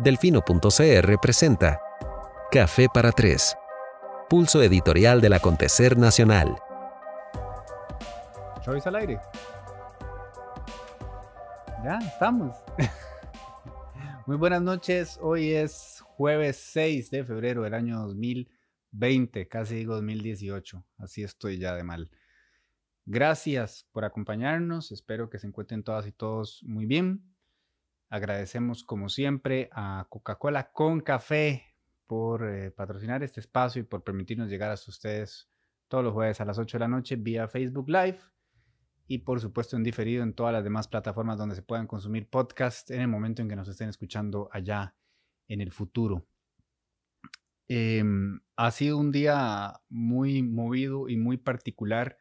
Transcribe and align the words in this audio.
Delfino.cr 0.00 1.18
presenta 1.20 1.80
Café 2.52 2.86
para 2.94 3.10
Tres, 3.10 3.56
pulso 4.30 4.62
editorial 4.62 5.20
del 5.20 5.32
acontecer 5.32 5.98
nacional. 5.98 6.54
¿Choice 8.62 8.88
al 8.88 8.94
aire? 8.94 9.18
Ya, 11.82 11.98
estamos. 11.98 12.56
Muy 14.26 14.36
buenas 14.36 14.62
noches, 14.62 15.18
hoy 15.20 15.50
es 15.50 16.00
jueves 16.04 16.58
6 16.70 17.10
de 17.10 17.24
febrero 17.24 17.62
del 17.64 17.74
año 17.74 17.98
2020, 17.98 19.48
casi 19.48 19.74
digo 19.74 19.94
2018, 19.96 20.84
así 20.98 21.24
estoy 21.24 21.58
ya 21.58 21.74
de 21.74 21.82
mal. 21.82 22.08
Gracias 23.04 23.84
por 23.90 24.04
acompañarnos, 24.04 24.92
espero 24.92 25.28
que 25.28 25.40
se 25.40 25.48
encuentren 25.48 25.82
todas 25.82 26.06
y 26.06 26.12
todos 26.12 26.62
muy 26.62 26.86
bien. 26.86 27.24
Agradecemos 28.10 28.84
como 28.84 29.08
siempre 29.08 29.68
a 29.72 30.06
Coca-Cola 30.08 30.72
con 30.72 31.00
café 31.00 31.74
por 32.06 32.48
eh, 32.48 32.70
patrocinar 32.70 33.22
este 33.22 33.40
espacio 33.40 33.82
y 33.82 33.84
por 33.84 34.02
permitirnos 34.02 34.48
llegar 34.48 34.70
hasta 34.70 34.90
ustedes 34.90 35.50
todos 35.88 36.04
los 36.04 36.14
jueves 36.14 36.40
a 36.40 36.44
las 36.44 36.58
8 36.58 36.78
de 36.78 36.80
la 36.80 36.88
noche 36.88 37.16
vía 37.16 37.48
Facebook 37.48 37.88
Live 37.88 38.18
y 39.06 39.18
por 39.18 39.40
supuesto 39.40 39.76
en 39.76 39.82
diferido 39.82 40.22
en 40.22 40.34
todas 40.34 40.52
las 40.52 40.64
demás 40.64 40.86
plataformas 40.86 41.38
donde 41.38 41.54
se 41.54 41.62
puedan 41.62 41.86
consumir 41.86 42.28
podcasts 42.28 42.90
en 42.90 43.00
el 43.00 43.08
momento 43.08 43.42
en 43.42 43.48
que 43.48 43.56
nos 43.56 43.68
estén 43.68 43.88
escuchando 43.88 44.48
allá 44.52 44.94
en 45.48 45.60
el 45.62 45.72
futuro. 45.72 46.26
Em, 47.68 48.40
ha 48.56 48.70
sido 48.70 48.98
un 48.98 49.10
día 49.10 49.80
muy 49.88 50.42
movido 50.42 51.08
y 51.08 51.16
muy 51.16 51.36
particular 51.36 52.17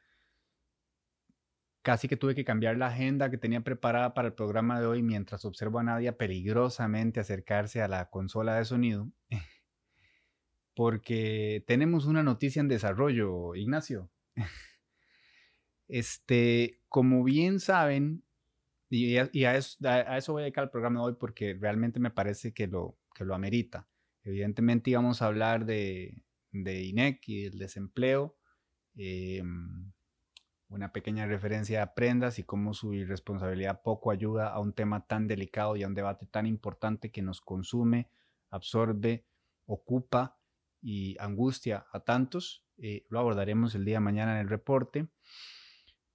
Casi 1.88 2.10
que 2.10 2.18
tuve 2.18 2.36
que 2.36 2.44
cambiar 2.44 2.76
la 2.76 2.88
agenda 2.88 3.32
que 3.32 3.38
tenía 3.38 3.62
preparada 3.62 4.14
para 4.14 4.28
el 4.28 4.34
programa 4.34 4.78
de 4.78 4.88
hoy 4.88 5.02
mientras 5.02 5.46
observo 5.46 5.80
a 5.80 5.84
Nadia 5.84 6.18
peligrosamente 6.18 7.22
acercarse 7.22 7.82
a 7.82 7.88
la 7.88 8.10
consola 8.10 8.56
de 8.56 8.66
sonido. 8.66 9.10
Porque 10.76 11.64
tenemos 11.66 12.06
una 12.06 12.24
noticia 12.24 12.60
en 12.60 12.68
desarrollo, 12.68 13.56
Ignacio. 13.56 14.12
Este, 15.88 16.82
como 16.90 17.24
bien 17.24 17.62
saben, 17.62 18.26
y, 18.90 19.16
a, 19.16 19.56
eso, 19.56 20.34
voy 20.34 20.42
a 20.42 20.44
dedicar 20.44 20.66
el 20.66 20.70
programa 20.70 21.00
de 21.00 21.06
hoy 21.06 21.16
porque 21.18 21.54
realmente 21.58 22.02
me 22.02 22.12
parece 22.12 22.54
que 22.54 22.68
lo, 22.68 22.98
que 23.16 23.24
lo 23.24 23.34
amerita. 23.34 23.88
Evidentemente 24.24 24.90
íbamos 24.90 25.22
a 25.22 25.28
hablar 25.28 25.66
de, 25.66 26.26
de 26.52 26.84
INEC 26.84 27.30
y 27.30 27.44
del 27.44 27.58
desempleo. 27.58 28.36
Em, 28.98 29.94
una 30.70 30.92
pequeña 30.92 31.26
referencia 31.26 31.82
a 31.82 31.94
prendas 31.94 32.40
y 32.40 32.44
cómo 32.44 32.74
su 32.74 32.94
irresponsabilidad 32.94 33.82
poco 33.82 34.12
ayuda 34.12 34.50
a 34.50 34.60
un 34.60 34.74
tema 34.74 35.06
tan 35.06 35.28
delicado 35.28 35.76
y 35.76 35.84
a 35.84 35.88
un 35.88 35.94
debate 35.94 36.26
tan 36.26 36.46
importante 36.46 37.12
que 37.12 37.22
nos 37.22 37.42
consume, 37.42 38.10
absorbe, 38.50 39.26
ocupa 39.66 40.38
y 40.82 41.18
angustia 41.20 41.86
a 41.92 42.02
tantos. 42.02 42.66
Eh, 42.78 43.06
lo 43.10 43.20
abordaremos 43.20 43.76
el 43.76 43.86
día 43.86 43.96
de 43.96 44.02
mañana 44.02 44.34
en 44.34 44.40
el 44.40 44.50
reporte. 44.50 45.08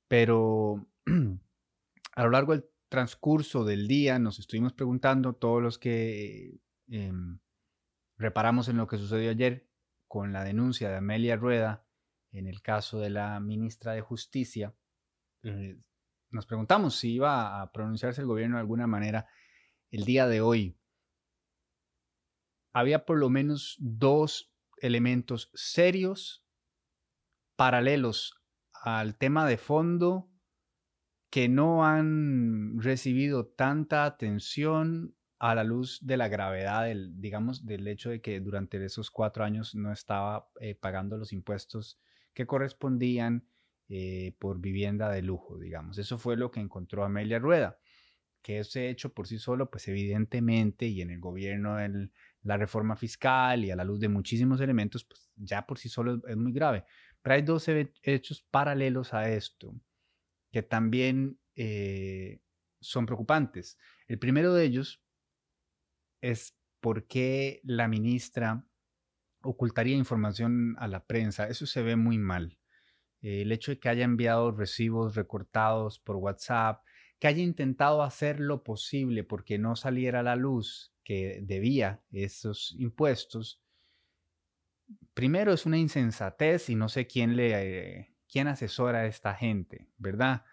Pero 0.09 0.87
a 2.15 2.25
lo 2.25 2.31
largo 2.31 2.53
del 2.53 2.67
transcurso 2.89 3.65
del 3.65 3.89
día 3.89 4.19
nos 4.19 4.39
estuvimos 4.39 4.75
preguntando, 4.75 5.33
todos 5.33 5.63
los 5.63 5.79
que 5.79 6.61
em, 6.89 7.39
reparamos 8.19 8.69
en 8.69 8.77
lo 8.77 8.87
que 8.87 8.99
sucedió 8.99 9.31
ayer 9.31 9.67
con 10.09 10.35
la 10.35 10.45
denuncia 10.45 10.91
de 10.91 10.97
Amelia 10.97 11.37
Rueda 11.37 11.87
en 12.33 12.47
el 12.47 12.63
caso 12.63 12.99
de 12.99 13.11
la 13.11 13.39
ministra 13.41 13.93
de 13.93 14.01
Justicia, 14.01 14.75
eh, 15.43 15.77
nos 16.31 16.47
preguntamos 16.47 16.97
si 16.97 17.15
iba 17.15 17.61
a 17.61 17.73
pronunciarse 17.73 18.23
el 18.23 18.27
gobierno 18.27 18.57
de 18.57 18.63
alguna 18.63 18.87
manera 18.87 19.29
el 19.91 20.05
día 20.05 20.27
de 20.27 20.41
hoy. 20.41 20.79
Había 22.73 23.05
por 23.05 23.19
lo 23.19 23.29
menos 23.29 23.77
dos 23.79 24.51
elementos 24.79 25.51
serios, 25.55 26.45
paralelos 27.55 28.35
al 28.73 29.19
tema 29.19 29.47
de 29.47 29.59
fondo, 29.59 30.31
que 31.31 31.49
no 31.49 31.85
han 31.85 32.81
recibido 32.81 33.47
tanta 33.47 34.05
atención 34.05 35.15
a 35.39 35.55
la 35.55 35.65
luz 35.65 35.99
de 36.03 36.17
la 36.17 36.29
gravedad 36.29 36.85
del, 36.85 37.21
digamos, 37.21 37.67
del 37.67 37.89
hecho 37.89 38.11
de 38.11 38.21
que 38.21 38.41
durante 38.41 38.83
esos 38.85 39.11
cuatro 39.11 39.45
años 39.45 39.75
no 39.75 39.93
estaba 39.93 40.49
eh, 40.61 40.75
pagando 40.75 41.17
los 41.19 41.33
impuestos 41.33 41.99
que 42.35 42.47
correspondían 42.47 43.47
eh, 43.89 44.35
por 44.39 44.61
vivienda 44.61 45.11
de 45.11 45.23
lujo, 45.23 45.59
digamos. 45.59 45.99
Eso 45.99 46.19
fue 46.19 46.37
lo 46.37 46.51
que 46.51 46.61
encontró 46.61 47.05
Amelia 47.05 47.39
Rueda, 47.39 47.79
que 48.41 48.59
ese 48.59 48.89
hecho 48.89 49.13
por 49.13 49.27
sí 49.27 49.39
solo, 49.39 49.71
pues 49.71 49.87
evidentemente, 49.89 50.87
y 50.87 51.03
en 51.03 51.11
el 51.11 51.21
gobierno, 51.21 51.81
en 51.81 52.13
la 52.43 52.57
reforma 52.57 52.97
fiscal 52.97 53.65
y 53.65 53.71
a 53.71 53.77
la 53.77 53.85
luz 53.85 54.01
de 54.01 54.09
muchísimos 54.09 54.61
elementos, 54.61 55.05
pues 55.05 55.31
ya 55.37 55.67
por 55.67 55.79
sí 55.79 55.89
solo 55.89 56.23
es, 56.27 56.37
muy 56.37 56.53
grave. 56.53 56.85
Pero 57.23 57.35
hay 57.35 57.43
dos 57.43 57.69
hechos 58.03 58.43
paralelos 58.51 59.15
a 59.15 59.29
esto 59.31 59.75
que 60.51 60.63
también 60.63 61.39
eh, 61.55 62.41
son 62.81 63.07
preocupantes. 63.07 63.79
El 64.09 64.19
primero 64.19 64.55
de 64.55 64.65
ellos 64.65 65.03
es 66.21 66.57
por 66.81 67.07
qué 67.07 67.61
la 67.65 67.89
ministra 67.89 68.67
ocultaría 69.43 69.97
información 69.97 70.77
a 70.79 70.89
la 70.89 71.07
prensa. 71.07 71.49
Eso 71.49 71.67
se 71.67 71.83
ve 71.83 71.97
muy 71.97 72.19
mal. 72.19 72.59
el 73.23 73.53
hecho 73.53 73.73
de 73.73 73.79
que 73.81 73.89
haya 73.89 74.05
enviado 74.05 74.53
recibos 74.53 75.15
recortados 75.15 75.99
por 76.01 76.17
WhatsApp, 76.17 76.85
que 77.21 77.29
haya 77.29 77.43
intentado 77.43 78.03
hacer 78.03 78.41
lo 78.41 78.65
posible 78.65 79.25
porque 79.25 79.59
no 79.59 79.77
saliera 79.77 80.21
a 80.21 80.25
la 80.25 80.37
luz 80.37 80.93
que 81.05 81.41
debía 81.43 82.03
esos 82.11 82.75
impuestos, 82.79 83.63
primero 85.15 85.53
es 85.53 85.67
una 85.67 85.79
insensatez 85.79 86.69
y 86.71 86.75
no 86.75 86.89
sé 86.89 87.07
quién 87.07 87.37
le 87.37 88.13
quién 88.29 88.49
asesora 88.49 89.01
a 89.01 89.07
esta 89.07 89.35
gente, 89.35 89.89
¿verdad? 89.99 90.45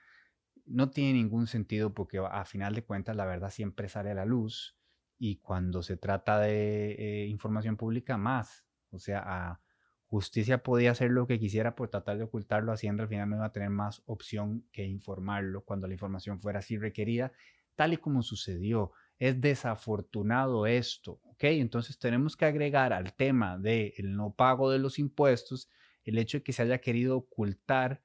No 0.66 0.92
tiene 0.92 1.14
ningún 1.14 1.48
sentido 1.48 1.94
porque 1.94 2.20
a 2.20 2.46
final 2.46 2.76
de 2.76 2.84
cuentas 2.84 3.16
la 3.16 3.26
verdad 3.26 3.50
siempre 3.50 3.88
sale 3.88 4.12
a 4.12 4.16
la 4.16 4.26
luz 4.26 4.78
y 5.18 5.38
cuando 5.38 5.82
se 5.82 5.98
trata 5.98 6.40
de 6.40 6.92
eh, 6.92 7.28
información 7.28 7.78
pública 7.78 8.18
más. 8.18 8.66
O 8.92 9.00
sea, 9.00 9.60
justicia 10.08 10.64
podía 10.64 10.92
hacer 10.92 11.12
lo 11.12 11.28
que 11.28 11.40
quisiera 11.40 11.76
por 11.76 11.90
tratar 11.90 12.18
de 12.18 12.24
ocultarlo, 12.24 12.72
Hacienda 12.72 13.04
al 13.04 13.10
final 13.10 13.30
no 13.30 13.36
iba 13.38 13.46
a 13.46 13.52
tener 13.52 13.70
más 13.70 14.02
opción 14.06 14.66
que 14.72 14.86
informarlo 14.86 15.64
cuando 15.64 15.88
la 15.88 15.94
información 15.94 16.42
fuera 16.42 16.60
así 16.60 16.78
requerida, 16.78 17.32
tal 17.76 17.94
y 17.94 17.98
como 17.98 18.24
sucedió. 18.24 18.92
Es 19.20 19.40
desafortunado 19.40 20.66
esto, 20.66 21.20
¿ok? 21.26 21.44
Entonces 21.44 22.00
tenemos 22.00 22.38
que 22.38 22.46
agregar 22.46 22.94
al 22.94 23.14
tema 23.14 23.58
del 23.58 24.16
no 24.16 24.34
pago 24.34 24.72
de 24.72 24.80
los 24.80 24.98
impuestos 24.98 25.70
el 26.06 26.18
hecho 26.18 26.40
de 26.40 26.44
que 26.44 26.54
se 26.54 26.64
haya 26.64 26.80
querido 26.80 27.18
ocultar 27.18 28.02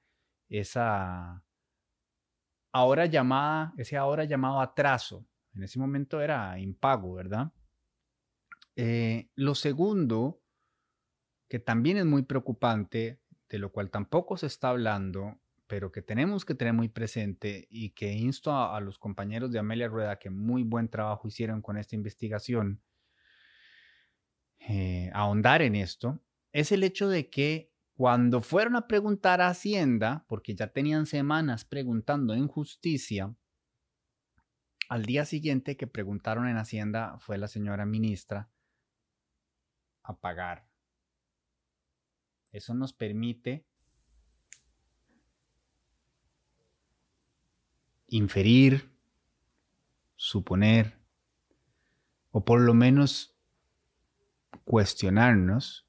esa 0.48 1.42
ahora 2.72 3.06
llamada, 3.06 3.72
ese 3.78 3.96
ahora 3.96 4.24
llamado 4.24 4.60
atraso. 4.60 5.24
En 5.54 5.62
ese 5.62 5.78
momento 5.78 6.20
era 6.20 6.58
impago, 6.58 7.14
¿verdad? 7.14 7.52
Eh, 8.76 9.30
lo 9.36 9.54
segundo 9.54 10.43
que 11.48 11.58
también 11.58 11.96
es 11.96 12.04
muy 12.04 12.22
preocupante, 12.22 13.20
de 13.48 13.58
lo 13.58 13.70
cual 13.72 13.90
tampoco 13.90 14.36
se 14.36 14.46
está 14.46 14.70
hablando, 14.70 15.38
pero 15.66 15.92
que 15.92 16.02
tenemos 16.02 16.44
que 16.44 16.54
tener 16.54 16.74
muy 16.74 16.88
presente 16.88 17.66
y 17.70 17.90
que 17.90 18.12
insto 18.12 18.52
a, 18.52 18.80
los 18.80 18.98
compañeros 18.98 19.50
de 19.50 19.58
Amelia 19.58 19.88
Rueda 19.88 20.18
que 20.18 20.30
muy 20.30 20.62
buen 20.62 20.88
trabajo 20.88 21.28
hicieron 21.28 21.62
con 21.62 21.76
esta 21.76 21.94
investigación, 21.94 22.82
eh, 24.58 25.10
ahondar 25.14 25.62
en 25.62 25.74
esto, 25.74 26.20
es 26.52 26.72
el 26.72 26.82
hecho 26.82 27.08
de 27.08 27.28
que 27.28 27.72
cuando 27.94 28.40
fueron 28.40 28.76
a 28.76 28.86
preguntar 28.86 29.40
a 29.40 29.48
Hacienda, 29.48 30.24
porque 30.28 30.54
ya 30.54 30.68
tenían 30.68 31.06
semanas 31.06 31.64
preguntando 31.64 32.34
en 32.34 32.48
justicia, 32.48 33.34
al 34.88 35.04
día 35.04 35.24
siguiente 35.24 35.76
que 35.76 35.86
preguntaron 35.86 36.48
en 36.48 36.56
Hacienda 36.56 37.18
fue 37.18 37.38
la 37.38 37.48
señora 37.48 37.86
ministra 37.86 38.50
a 40.02 40.16
pagar 40.18 40.66
eso 42.54 42.72
nos 42.72 42.92
permite 42.92 43.66
inferir, 48.06 48.92
suponer, 50.14 50.96
o 52.30 52.44
por 52.44 52.60
lo 52.60 52.72
menos 52.72 53.36
cuestionarnos 54.64 55.88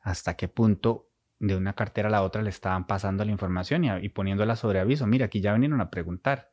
hasta 0.00 0.36
qué 0.36 0.46
punto 0.46 1.10
de 1.40 1.56
una 1.56 1.74
cartera 1.74 2.08
a 2.08 2.12
la 2.12 2.22
otra 2.22 2.40
le 2.40 2.50
estaban 2.50 2.86
pasando 2.86 3.24
la 3.24 3.32
información 3.32 3.84
y, 3.84 4.08
poniéndola 4.08 4.54
sobre 4.54 4.78
aviso. 4.78 5.08
Mira, 5.08 5.26
aquí 5.26 5.40
ya 5.40 5.52
vinieron 5.54 5.80
a 5.80 5.90
preguntar. 5.90 6.52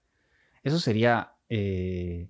Eso 0.63 0.79
sería 0.79 1.35
eh, 1.47 2.27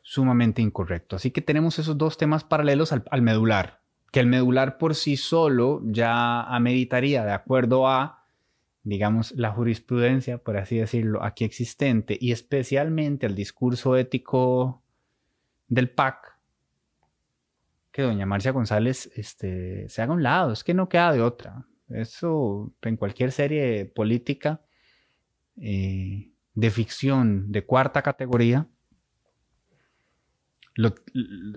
sumamente 0.00 0.62
incorrecto. 0.62 1.16
Así 1.16 1.30
que 1.30 1.42
tenemos 1.42 1.78
esos 1.78 1.98
dos 1.98 2.16
temas 2.16 2.42
paralelos 2.42 2.90
al 2.92 3.22
medular 3.22 3.83
que 4.14 4.20
el 4.20 4.28
medular 4.28 4.78
por 4.78 4.94
sí 4.94 5.16
solo 5.16 5.82
ya 5.86 6.42
ameritaría, 6.42 7.24
de 7.24 7.32
acuerdo 7.32 7.88
a, 7.88 8.28
digamos, 8.84 9.32
la 9.32 9.50
jurisprudencia, 9.50 10.38
por 10.38 10.56
así 10.56 10.76
decirlo, 10.76 11.24
aquí 11.24 11.44
existente, 11.44 12.16
y 12.20 12.30
especialmente 12.30 13.26
el 13.26 13.34
discurso 13.34 13.96
ético 13.96 14.84
del 15.66 15.90
PAC, 15.90 16.38
que 17.90 18.02
doña 18.02 18.24
Marcia 18.24 18.52
González 18.52 19.10
este, 19.16 19.88
se 19.88 20.00
haga 20.00 20.12
un 20.12 20.22
lado, 20.22 20.52
es 20.52 20.62
que 20.62 20.74
no 20.74 20.88
queda 20.88 21.12
de 21.12 21.20
otra. 21.20 21.66
Eso 21.88 22.72
en 22.82 22.96
cualquier 22.96 23.32
serie 23.32 23.84
política 23.84 24.62
eh, 25.56 26.30
de 26.54 26.70
ficción 26.70 27.50
de 27.50 27.66
cuarta 27.66 28.00
categoría 28.02 28.68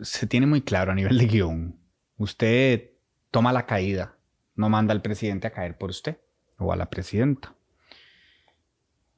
se 0.01 0.25
tiene 0.25 0.47
muy 0.47 0.63
claro 0.63 0.91
a 0.91 0.95
nivel 0.95 1.19
de 1.19 1.27
guion. 1.27 1.86
Usted 2.17 2.91
toma 3.31 3.53
la 3.53 3.65
caída, 3.65 4.17
no 4.55 4.69
manda 4.69 4.93
al 4.93 5.01
presidente 5.01 5.47
a 5.47 5.51
caer 5.51 5.77
por 5.77 5.91
usted 5.91 6.17
o 6.57 6.73
a 6.73 6.75
la 6.75 6.89
presidenta. 6.89 7.55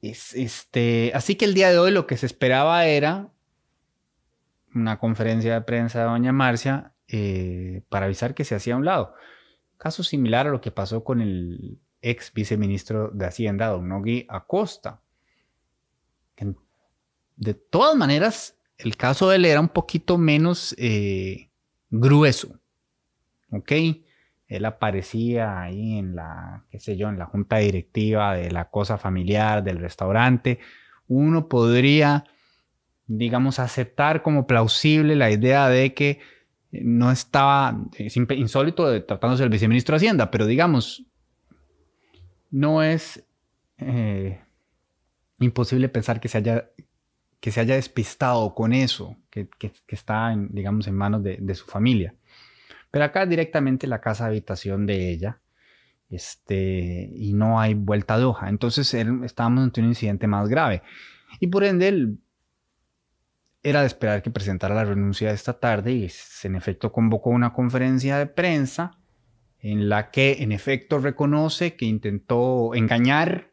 Es, 0.02 0.34
este, 0.34 1.12
así 1.14 1.34
que 1.34 1.44
el 1.44 1.54
día 1.54 1.70
de 1.70 1.78
hoy 1.78 1.90
lo 1.90 2.06
que 2.06 2.16
se 2.16 2.26
esperaba 2.26 2.86
era 2.86 3.30
una 4.74 4.98
conferencia 4.98 5.54
de 5.54 5.60
prensa 5.62 6.00
de 6.00 6.04
doña 6.04 6.32
Marcia 6.32 6.94
eh, 7.08 7.82
para 7.88 8.06
avisar 8.06 8.34
que 8.34 8.44
se 8.44 8.54
hacía 8.54 8.74
a 8.74 8.76
un 8.76 8.84
lado. 8.84 9.14
Caso 9.78 10.02
similar 10.02 10.46
a 10.46 10.50
lo 10.50 10.60
que 10.60 10.70
pasó 10.70 11.02
con 11.02 11.20
el 11.20 11.80
ex 12.02 12.32
viceministro 12.32 13.10
de 13.10 13.26
Hacienda, 13.26 13.68
don 13.68 13.88
Nogui 13.88 14.26
Acosta. 14.28 15.00
De 17.36 17.54
todas 17.54 17.96
maneras, 17.96 18.58
el 18.76 18.96
caso 18.98 19.30
de 19.30 19.36
él 19.36 19.46
era 19.46 19.60
un 19.60 19.70
poquito 19.70 20.18
menos 20.18 20.74
eh, 20.78 21.50
grueso. 21.88 22.59
¿Ok? 23.50 23.72
Él 24.48 24.64
aparecía 24.64 25.60
ahí 25.60 25.98
en 25.98 26.16
la, 26.16 26.64
qué 26.70 26.80
sé 26.80 26.96
yo, 26.96 27.08
en 27.08 27.18
la 27.18 27.26
junta 27.26 27.58
directiva 27.58 28.34
de 28.34 28.50
la 28.50 28.70
cosa 28.70 28.98
familiar, 28.98 29.62
del 29.62 29.78
restaurante. 29.78 30.58
Uno 31.06 31.48
podría, 31.48 32.24
digamos, 33.06 33.58
aceptar 33.58 34.22
como 34.22 34.46
plausible 34.46 35.14
la 35.14 35.30
idea 35.30 35.68
de 35.68 35.94
que 35.94 36.20
no 36.72 37.10
estaba, 37.10 37.80
es 37.96 38.16
insólito 38.16 39.04
tratándose 39.04 39.42
del 39.42 39.50
viceministro 39.50 39.94
de 39.94 39.96
Hacienda, 39.98 40.30
pero 40.30 40.46
digamos, 40.46 41.04
no 42.50 42.82
es 42.82 43.24
eh, 43.78 44.40
imposible 45.38 45.88
pensar 45.88 46.20
que 46.20 46.28
se 46.28 46.38
haya 46.38 46.70
que 47.40 47.50
se 47.50 47.60
haya 47.60 47.74
despistado 47.74 48.54
con 48.54 48.72
eso, 48.72 49.16
que, 49.30 49.48
está, 49.88 50.32
en, 50.32 50.50
digamos, 50.52 50.86
en 50.86 50.94
manos 50.94 51.22
de, 51.22 51.54
su 51.54 51.64
familia. 51.64 52.14
Pero 52.90 53.04
acá 53.04 53.26
directamente 53.26 53.86
la 53.86 54.00
casa 54.00 54.26
habitación 54.26 54.86
de 54.86 55.10
ella, 55.10 55.40
este, 56.08 57.10
y 57.14 57.32
no 57.32 57.60
hay 57.60 57.74
vuelta 57.74 58.18
de 58.18 58.24
hoja. 58.24 58.48
Entonces 58.48 58.92
estábamos 58.94 59.64
ante 59.64 59.80
un 59.80 59.88
incidente 59.88 60.26
más 60.26 60.48
grave. 60.48 60.82
Y 61.38 61.46
por 61.46 61.64
ende, 61.64 61.88
él, 61.88 62.18
era 63.62 63.80
de 63.80 63.86
esperar 63.86 64.22
que 64.22 64.30
presentara 64.30 64.74
la 64.74 64.84
renuncia 64.84 65.30
esta 65.30 65.60
tarde 65.60 65.92
y 65.92 66.10
en 66.44 66.56
efecto 66.56 66.92
convocó 66.92 67.30
una 67.30 67.52
conferencia 67.52 68.18
de 68.18 68.26
prensa 68.26 68.98
en 69.58 69.88
la 69.90 70.10
que 70.10 70.42
en 70.42 70.52
efecto 70.52 70.98
reconoce 70.98 71.76
que 71.76 71.84
intentó 71.84 72.74
engañar 72.74 73.52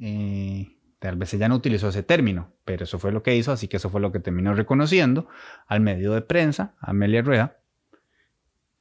eh, 0.00 0.76
Tal 0.98 1.16
vez 1.16 1.32
ella 1.34 1.48
no 1.48 1.56
utilizó 1.56 1.90
ese 1.90 2.02
término, 2.02 2.54
pero 2.64 2.84
eso 2.84 2.98
fue 2.98 3.12
lo 3.12 3.22
que 3.22 3.36
hizo, 3.36 3.52
así 3.52 3.68
que 3.68 3.76
eso 3.76 3.90
fue 3.90 4.00
lo 4.00 4.12
que 4.12 4.20
terminó 4.20 4.54
reconociendo 4.54 5.28
al 5.66 5.80
medio 5.80 6.12
de 6.12 6.22
prensa, 6.22 6.74
Amelia 6.80 7.22
Rueda, 7.22 7.58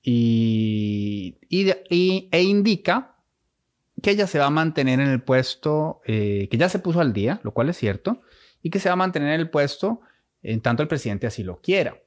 y, 0.07 1.40
e 1.50 2.44
indica 2.44 3.16
que 4.02 4.12
ella 4.12 4.28
se 4.28 4.38
va 4.38 4.46
a 4.46 4.52
mantener 4.52 5.00
en 5.00 5.07
el 5.07 5.24
puesto, 5.24 6.02
eh, 6.06 6.48
que 6.52 6.57
ya 6.57 6.69
se 6.69 6.78
puso 6.78 7.02
al 7.02 7.12
día, 7.12 7.40
lo 7.44 7.52
cual 7.52 7.69
es 7.69 7.78
cierto, 7.78 8.22
y 8.62 8.69
que 8.69 8.80
se 8.80 8.90
va 8.90 8.94
a 8.94 8.98
mantener 8.98 9.34
en 9.34 9.40
el 9.40 9.50
puesto 9.50 10.02
en 10.44 10.62
tanto 10.62 10.84
el 10.84 10.88
presidente 10.88 11.25
así 11.25 11.44
lo 11.44 11.60
quiera. 11.60 12.00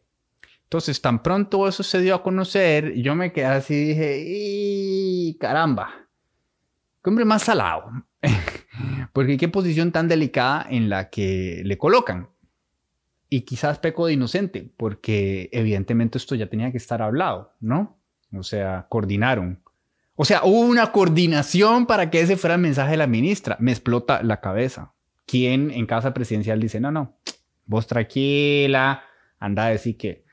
Entonces, 0.62 1.00
tan 1.00 1.22
pronto 1.22 1.66
eso 1.66 1.82
se 1.82 2.00
dio 2.00 2.14
a 2.14 2.22
conocer, 2.22 2.94
yo 2.94 3.16
me 3.16 3.32
quedé 3.32 3.46
así 3.46 3.74
y 3.74 3.84
dije, 3.86 4.22
¡y 4.24 5.38
caramba! 5.40 6.08
¡Qué 7.02 7.10
hombre 7.10 7.24
más 7.24 7.42
salado! 7.42 7.90
Porque 9.12 9.36
qué 9.36 9.48
posición 9.48 9.90
tan 9.90 10.06
delicada 10.06 10.66
en 10.70 10.88
la 10.88 11.10
que 11.10 11.62
le 11.64 11.78
colocan. 11.78 12.28
Y 13.30 13.42
quizás 13.42 13.78
peco 13.78 14.06
de 14.06 14.14
inocente, 14.14 14.70
porque 14.76 15.50
evidentemente 15.52 16.18
esto 16.18 16.34
ya 16.34 16.48
tenía 16.48 16.70
que 16.70 16.78
estar 16.78 17.02
hablado, 17.02 17.54
¿no? 17.60 17.98
O 18.32 18.42
sea, 18.42 18.86
coordinaron. 18.88 19.60
O 20.14 20.24
sea, 20.24 20.42
hubo 20.44 20.60
una 20.60 20.92
coordinación 20.92 21.86
para 21.86 22.10
que 22.10 22.20
ese 22.20 22.36
fuera 22.36 22.54
el 22.54 22.60
mensaje 22.60 22.92
de 22.92 22.96
la 22.96 23.06
ministra. 23.06 23.56
Me 23.60 23.70
explota 23.70 24.22
la 24.22 24.40
cabeza. 24.40 24.94
¿Quién 25.26 25.70
en 25.70 25.86
casa 25.86 26.14
presidencial 26.14 26.58
dice, 26.58 26.80
no, 26.80 26.90
no, 26.90 27.18
vos 27.66 27.86
tranquila, 27.86 29.04
anda 29.38 29.66
a 29.66 29.70
decir 29.70 29.96
que 29.96 30.24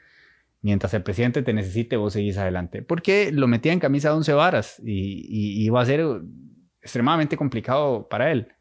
mientras 0.62 0.94
el 0.94 1.03
presidente 1.03 1.44
te 1.44 1.53
necesite, 1.53 1.97
vos 1.97 2.13
seguís 2.13 2.38
adelante? 2.38 2.81
Porque 2.81 3.31
lo 3.31 3.47
metía 3.47 3.74
en 3.74 3.80
camisa 3.80 4.09
de 4.09 4.15
once 4.15 4.33
varas 4.33 4.81
y, 4.83 5.27
y 5.30 5.65
iba 5.65 5.81
a 5.81 5.86
ser 5.86 6.21
extremadamente 6.81 7.36
complicado 7.36 8.07
para 8.07 8.31
él. 8.31 8.55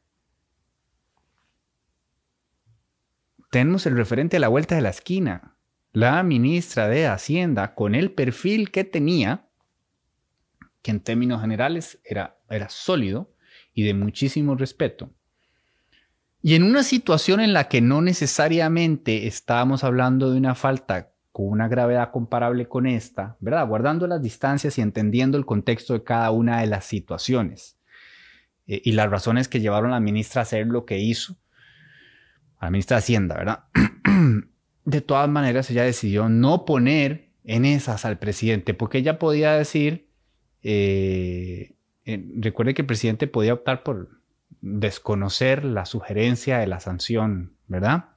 Tenemos 3.55 3.87
el 3.87 3.97
referente 3.97 4.39
a 4.39 4.41
la 4.41 4.49
vuelta 4.49 4.75
de 4.75 4.81
la 4.81 4.89
esquina. 4.89 5.55
La 5.93 6.21
ministra 6.25 6.89
de 6.89 7.07
Hacienda, 7.07 7.77
con 7.77 7.95
el 7.95 8.11
perfil 8.11 8.73
que 8.73 8.83
tenía, 8.83 9.47
que 10.83 10.91
en 10.91 10.99
términos 10.99 11.41
generales 11.41 12.01
era, 12.03 12.37
sólido 12.69 13.33
y 13.73 13.85
de 13.85 13.95
muchísimo 13.95 14.57
respeto. 14.57 15.13
Y 16.43 16.57
en 16.57 16.65
una 16.65 16.83
situación 16.83 17.39
en 17.39 17.53
la 17.53 17.69
que 17.69 17.81
no 17.81 18.03
necesariamente 18.03 19.29
estábamos 19.29 19.85
hablando 19.85 20.33
de 20.33 20.39
una 20.39 20.57
falta 20.57 21.13
con 21.31 21.47
una 21.47 21.69
gravedad 21.69 22.11
comparable 22.11 22.67
con 22.67 22.89
esta, 22.89 23.37
¿verdad? 23.39 23.69
Guardando 23.69 24.09
las 24.09 24.21
distancias 24.21 24.79
y 24.79 24.81
entendiendo 24.81 25.39
el 25.39 25.47
contexto 25.47 25.93
de 25.93 26.03
cada 26.03 26.33
una 26.33 26.61
de 26.61 26.67
las 26.67 26.87
situaciones. 26.87 27.79
Eh, 28.67 28.83
y 28.85 28.93
las 28.93 29.09
razones 29.09 29.47
que 29.47 29.61
llevaron 29.61 29.93
a 29.93 29.95
la 29.95 30.01
ministra 30.01 30.41
a 30.41 30.43
hacer 30.43 30.67
lo 30.67 30.85
que 30.85 30.99
hizo, 30.99 31.37
ministra 32.71 32.97
de 32.97 32.99
Hacienda, 32.99 33.37
¿verdad? 33.37 33.65
de 34.85 35.01
todas 35.01 35.29
maneras, 35.29 35.71
ella 35.71 35.85
decidió 35.85 36.29
no 36.29 36.65
poner 36.65 37.31
en 37.45 37.65
esas 37.65 38.05
al 38.05 38.19
presidente, 38.19 38.75
porque 38.75 38.99
ella 38.99 39.19
podía 39.19 39.53
decir, 39.53 40.09
eh, 40.63 41.75
recuerde 42.05 42.75
que 42.75 42.83
el 42.83 42.87
presidente 42.87 43.27
podía 43.27 43.55
optar 43.55 43.83
por 43.83 44.21
desconocer 44.61 45.65
la 45.65 45.85
sugerencia 45.85 46.59
de 46.59 46.67
la 46.67 46.81
sanción, 46.81 47.57
¿verdad? 47.67 48.11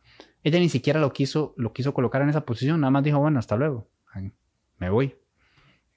Ella 0.44 0.60
ni 0.60 0.70
siquiera 0.70 1.00
lo 1.00 1.12
quiso, 1.12 1.54
lo 1.58 1.74
quiso 1.74 1.94
colocar 1.94 2.22
en 2.22 2.30
esa 2.30 2.46
posición, 2.46 2.80
nada 2.80 2.92
más 2.92 3.04
dijo, 3.04 3.20
bueno, 3.20 3.40
hasta 3.40 3.58
luego, 3.58 3.90
me 4.78 4.90
voy. 4.90 5.16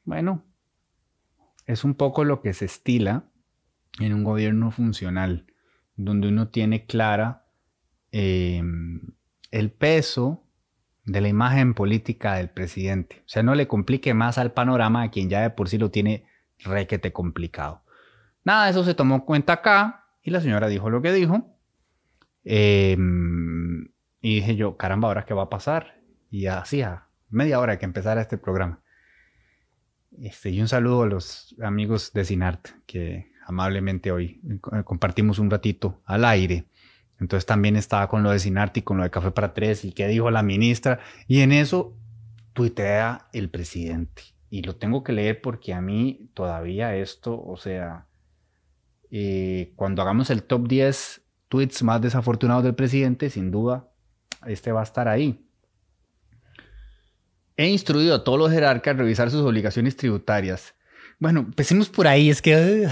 Bueno, 0.05 0.45
es 1.67 1.85
un 1.85 1.95
poco 1.95 2.25
lo 2.25 2.41
que 2.41 2.53
se 2.53 2.65
estila 2.65 3.25
en 4.01 4.15
un 4.15 4.25
gobierno 4.25 4.71
funcional, 4.71 5.47
donde 5.97 6.29
uno 6.29 6.49
tiene 6.49 6.87
clara 6.87 7.45
em, 8.13 9.01
el 9.51 9.71
peso 9.71 10.45
de 11.05 11.21
la 11.21 11.29
imagen 11.29 11.75
política 11.75 12.35
del 12.35 12.51
presidente. 12.51 13.23
O 13.27 13.29
sea, 13.29 13.43
no 13.43 13.55
le 13.55 13.67
complique 13.67 14.15
más 14.15 14.39
al 14.39 14.53
panorama 14.53 15.03
a 15.03 15.11
quien 15.11 15.29
ya 15.29 15.41
de 15.43 15.51
por 15.51 15.69
sí 15.69 15.79
lo 15.79 15.91
tiene 15.91 16.25
requete 16.59 17.13
complicado. 17.13 17.83
Nada 18.45 18.69
eso 18.69 18.85
se 18.85 18.95
tomó 18.95 19.25
cuenta 19.25 19.55
acá 19.55 20.07
y 20.23 20.31
la 20.31 20.41
señora 20.41 20.69
dijo 20.69 20.91
lo 20.91 21.03
que 21.03 21.13
dijo. 21.13 21.57
Em, 22.45 23.89
y 24.21 24.37
dije 24.37 24.57
yo, 24.57 24.77
caramba, 24.77 25.09
¿ahora 25.09 25.25
qué 25.25 25.35
va 25.35 25.45
a 25.45 25.51
pasar? 25.51 26.01
Y 26.31 26.47
así 26.47 26.83
a 26.83 27.09
media 27.29 27.61
hora 27.61 27.79
que 27.79 27.87
empezara 27.87 28.21
este 28.21 28.39
programa. 28.39 28.83
Este, 30.21 30.51
y 30.51 30.61
un 30.61 30.69
saludo 30.69 31.03
a 31.03 31.07
los 31.07 31.55
amigos 31.63 32.13
de 32.13 32.25
Sinart 32.25 32.69
que 32.87 33.33
amablemente 33.47 34.13
hoy. 34.13 34.41
Eh, 34.49 34.85
compartimos 34.85 35.39
un 35.39 35.51
ratito 35.51 36.01
al 36.05 36.25
aire. 36.25 36.65
Entonces 37.21 37.47
también 37.47 37.77
estaba 37.77 38.09
con 38.09 38.23
lo 38.23 38.31
de 38.31 38.39
Sinarti, 38.39 38.83
con 38.83 38.97
lo 38.97 39.03
de 39.03 39.11
Café 39.11 39.31
para 39.31 39.55
Tres 39.55 39.85
y 39.85 39.93
qué 39.93 40.09
dijo 40.09 40.31
la 40.31 40.43
ministra. 40.43 41.01
Y 41.29 41.41
en 41.41 41.53
eso 41.53 41.97
tuitea 42.53 43.29
el 43.33 43.51
presidente. 43.51 44.23
Y 44.49 44.63
lo 44.63 44.77
tengo 44.77 45.05
que 45.05 45.13
leer 45.13 45.41
porque 45.41 45.75
a 45.75 45.81
mí 45.81 46.31
todavía 46.35 46.97
esto, 46.97 47.41
o 47.41 47.57
sea, 47.57 48.07
eh, 49.11 49.73
cuando 49.77 50.03
hagamos 50.03 50.31
el 50.31 50.43
top 50.43 50.67
10 50.67 51.23
tweets 51.49 51.83
más 51.83 52.01
desafortunados 52.01 52.65
del 52.65 52.75
presidente, 52.75 53.31
sin 53.31 53.51
duda, 53.51 53.89
este 54.47 54.73
va 54.73 54.81
a 54.81 54.85
estar 54.85 55.07
ahí. 55.07 55.47
He 57.57 57.69
instruido 57.69 58.15
a 58.15 58.25
todos 58.25 58.39
los 58.39 58.51
jerarcas 58.51 58.95
a 58.95 58.99
revisar 58.99 59.31
sus 59.31 59.43
obligaciones 59.43 59.97
tributarias 59.97 60.75
bueno, 61.21 61.41
empecemos 61.41 61.91
por 61.91 62.09
ahí. 62.09 62.31
Es 62.31 62.43
que. 62.43 62.89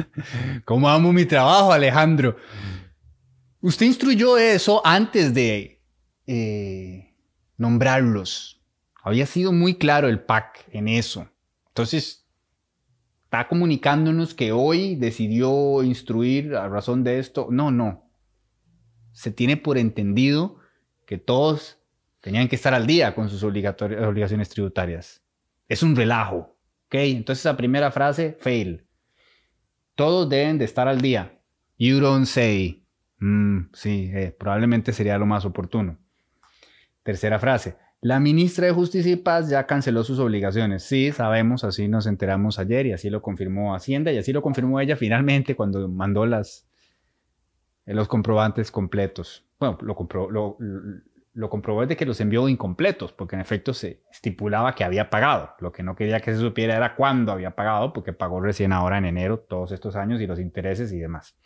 ¿Cómo 0.64 0.88
amo 0.88 1.12
mi 1.12 1.26
trabajo, 1.26 1.70
Alejandro? 1.70 2.36
Usted 3.60 3.86
instruyó 3.86 4.38
eso 4.38 4.80
antes 4.84 5.34
de 5.34 5.82
eh, 6.26 7.14
nombrarlos. 7.56 8.62
Había 9.02 9.26
sido 9.26 9.52
muy 9.52 9.74
claro 9.74 10.08
el 10.08 10.20
PAC 10.20 10.68
en 10.70 10.86
eso. 10.88 11.28
Entonces, 11.68 12.26
está 13.24 13.48
comunicándonos 13.48 14.34
que 14.34 14.52
hoy 14.52 14.94
decidió 14.94 15.82
instruir 15.82 16.54
a 16.54 16.68
razón 16.68 17.02
de 17.02 17.18
esto. 17.18 17.48
No, 17.50 17.70
no. 17.70 18.10
Se 19.12 19.32
tiene 19.32 19.56
por 19.56 19.76
entendido 19.76 20.58
que 21.04 21.18
todos 21.18 21.78
tenían 22.20 22.48
que 22.48 22.56
estar 22.56 22.74
al 22.74 22.86
día 22.86 23.14
con 23.14 23.28
sus 23.28 23.42
obligaciones 23.42 24.48
tributarias. 24.50 25.22
es 25.68 25.82
un 25.82 25.96
relajo. 25.96 26.56
¿Ok? 26.86 26.94
Entonces 26.94 27.44
la 27.44 27.56
primera 27.56 27.90
frase, 27.90 28.36
fail. 28.40 28.86
Todos 29.94 30.28
deben 30.28 30.58
de 30.58 30.64
estar 30.64 30.86
al 30.86 31.00
día. 31.00 31.40
You 31.76 32.00
don't 32.00 32.26
say. 32.26 32.77
Mm, 33.18 33.70
sí, 33.72 34.10
eh, 34.14 34.34
probablemente 34.38 34.92
sería 34.92 35.18
lo 35.18 35.26
más 35.26 35.44
oportuno. 35.44 35.98
Tercera 37.02 37.38
frase. 37.38 37.76
La 38.00 38.20
ministra 38.20 38.66
de 38.66 38.72
Justicia 38.72 39.12
y 39.12 39.16
Paz 39.16 39.48
ya 39.48 39.66
canceló 39.66 40.04
sus 40.04 40.20
obligaciones. 40.20 40.84
Sí, 40.84 41.10
sabemos, 41.10 41.64
así 41.64 41.88
nos 41.88 42.06
enteramos 42.06 42.60
ayer 42.60 42.86
y 42.86 42.92
así 42.92 43.10
lo 43.10 43.22
confirmó 43.22 43.74
Hacienda 43.74 44.12
y 44.12 44.18
así 44.18 44.32
lo 44.32 44.40
confirmó 44.40 44.78
ella 44.78 44.94
finalmente 44.96 45.56
cuando 45.56 45.88
mandó 45.88 46.24
las, 46.24 46.68
los 47.86 48.06
comprobantes 48.06 48.70
completos. 48.70 49.44
Bueno, 49.58 49.78
lo, 49.82 49.96
compró, 49.96 50.30
lo, 50.30 50.56
lo 51.38 51.50
comprobó 51.50 51.86
de 51.86 51.96
que 51.96 52.06
los 52.06 52.20
envió 52.20 52.48
incompletos, 52.48 53.12
porque 53.12 53.34
en 53.34 53.40
efecto 53.40 53.74
se 53.74 54.02
estipulaba 54.12 54.74
que 54.74 54.84
había 54.84 55.10
pagado. 55.10 55.54
Lo 55.58 55.72
que 55.72 55.82
no 55.82 55.96
quería 55.96 56.20
que 56.20 56.32
se 56.32 56.40
supiera 56.40 56.76
era 56.76 56.94
cuándo 56.94 57.32
había 57.32 57.56
pagado, 57.56 57.92
porque 57.92 58.12
pagó 58.12 58.40
recién 58.40 58.72
ahora 58.72 58.98
en 58.98 59.06
enero 59.06 59.38
todos 59.38 59.72
estos 59.72 59.96
años 59.96 60.20
y 60.20 60.26
los 60.26 60.38
intereses 60.38 60.92
y 60.92 60.98
demás. 60.98 61.36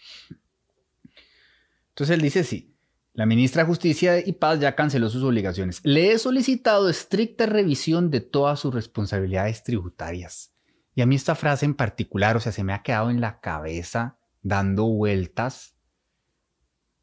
Entonces 1.93 2.15
él 2.15 2.23
dice, 2.23 2.45
sí, 2.45 2.73
la 3.15 3.27
ministra 3.27 3.63
de 3.63 3.69
Justicia 3.69 4.27
y 4.27 4.33
Paz 4.33 4.61
ya 4.61 4.75
canceló 4.75 5.11
sus 5.11 5.23
obligaciones. 5.23 5.81
Le 5.85 6.13
he 6.13 6.19
solicitado 6.19 6.89
estricta 6.89 7.45
revisión 7.45 8.11
de 8.11 8.21
todas 8.21 8.61
sus 8.61 8.75
responsabilidades 8.75 9.63
tributarias. 9.63 10.55
Y 10.95 11.03
a 11.03 11.07
mí 11.07 11.17
esta 11.17 11.35
frase 11.35 11.67
en 11.67 11.75
particular, 11.75 12.37
o 12.37 12.41
sea, 12.41 12.53
se 12.53 12.65
me 12.65 12.73
ha 12.73 12.83
quedado 12.83 13.11
en 13.11 13.21
la 13.21 13.41
cabeza 13.41 14.17
dando 14.43 14.87
vueltas 14.87 15.77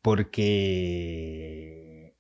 porque 0.02 2.16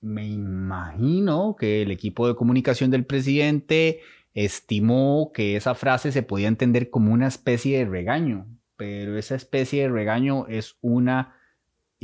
me 0.00 0.28
imagino 0.28 1.56
que 1.58 1.82
el 1.82 1.90
equipo 1.90 2.28
de 2.28 2.36
comunicación 2.36 2.92
del 2.92 3.04
presidente 3.04 4.00
estimó 4.34 5.32
que 5.34 5.56
esa 5.56 5.74
frase 5.74 6.12
se 6.12 6.22
podía 6.22 6.48
entender 6.48 6.90
como 6.90 7.12
una 7.12 7.26
especie 7.26 7.78
de 7.78 7.86
regaño, 7.86 8.46
pero 8.76 9.18
esa 9.18 9.34
especie 9.34 9.82
de 9.82 9.88
regaño 9.88 10.46
es 10.48 10.76
una 10.82 11.35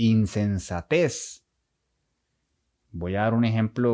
insensatez. 0.07 1.45
Voy 2.91 3.17
a 3.17 3.23
dar 3.23 3.35
un 3.35 3.45
ejemplo 3.45 3.91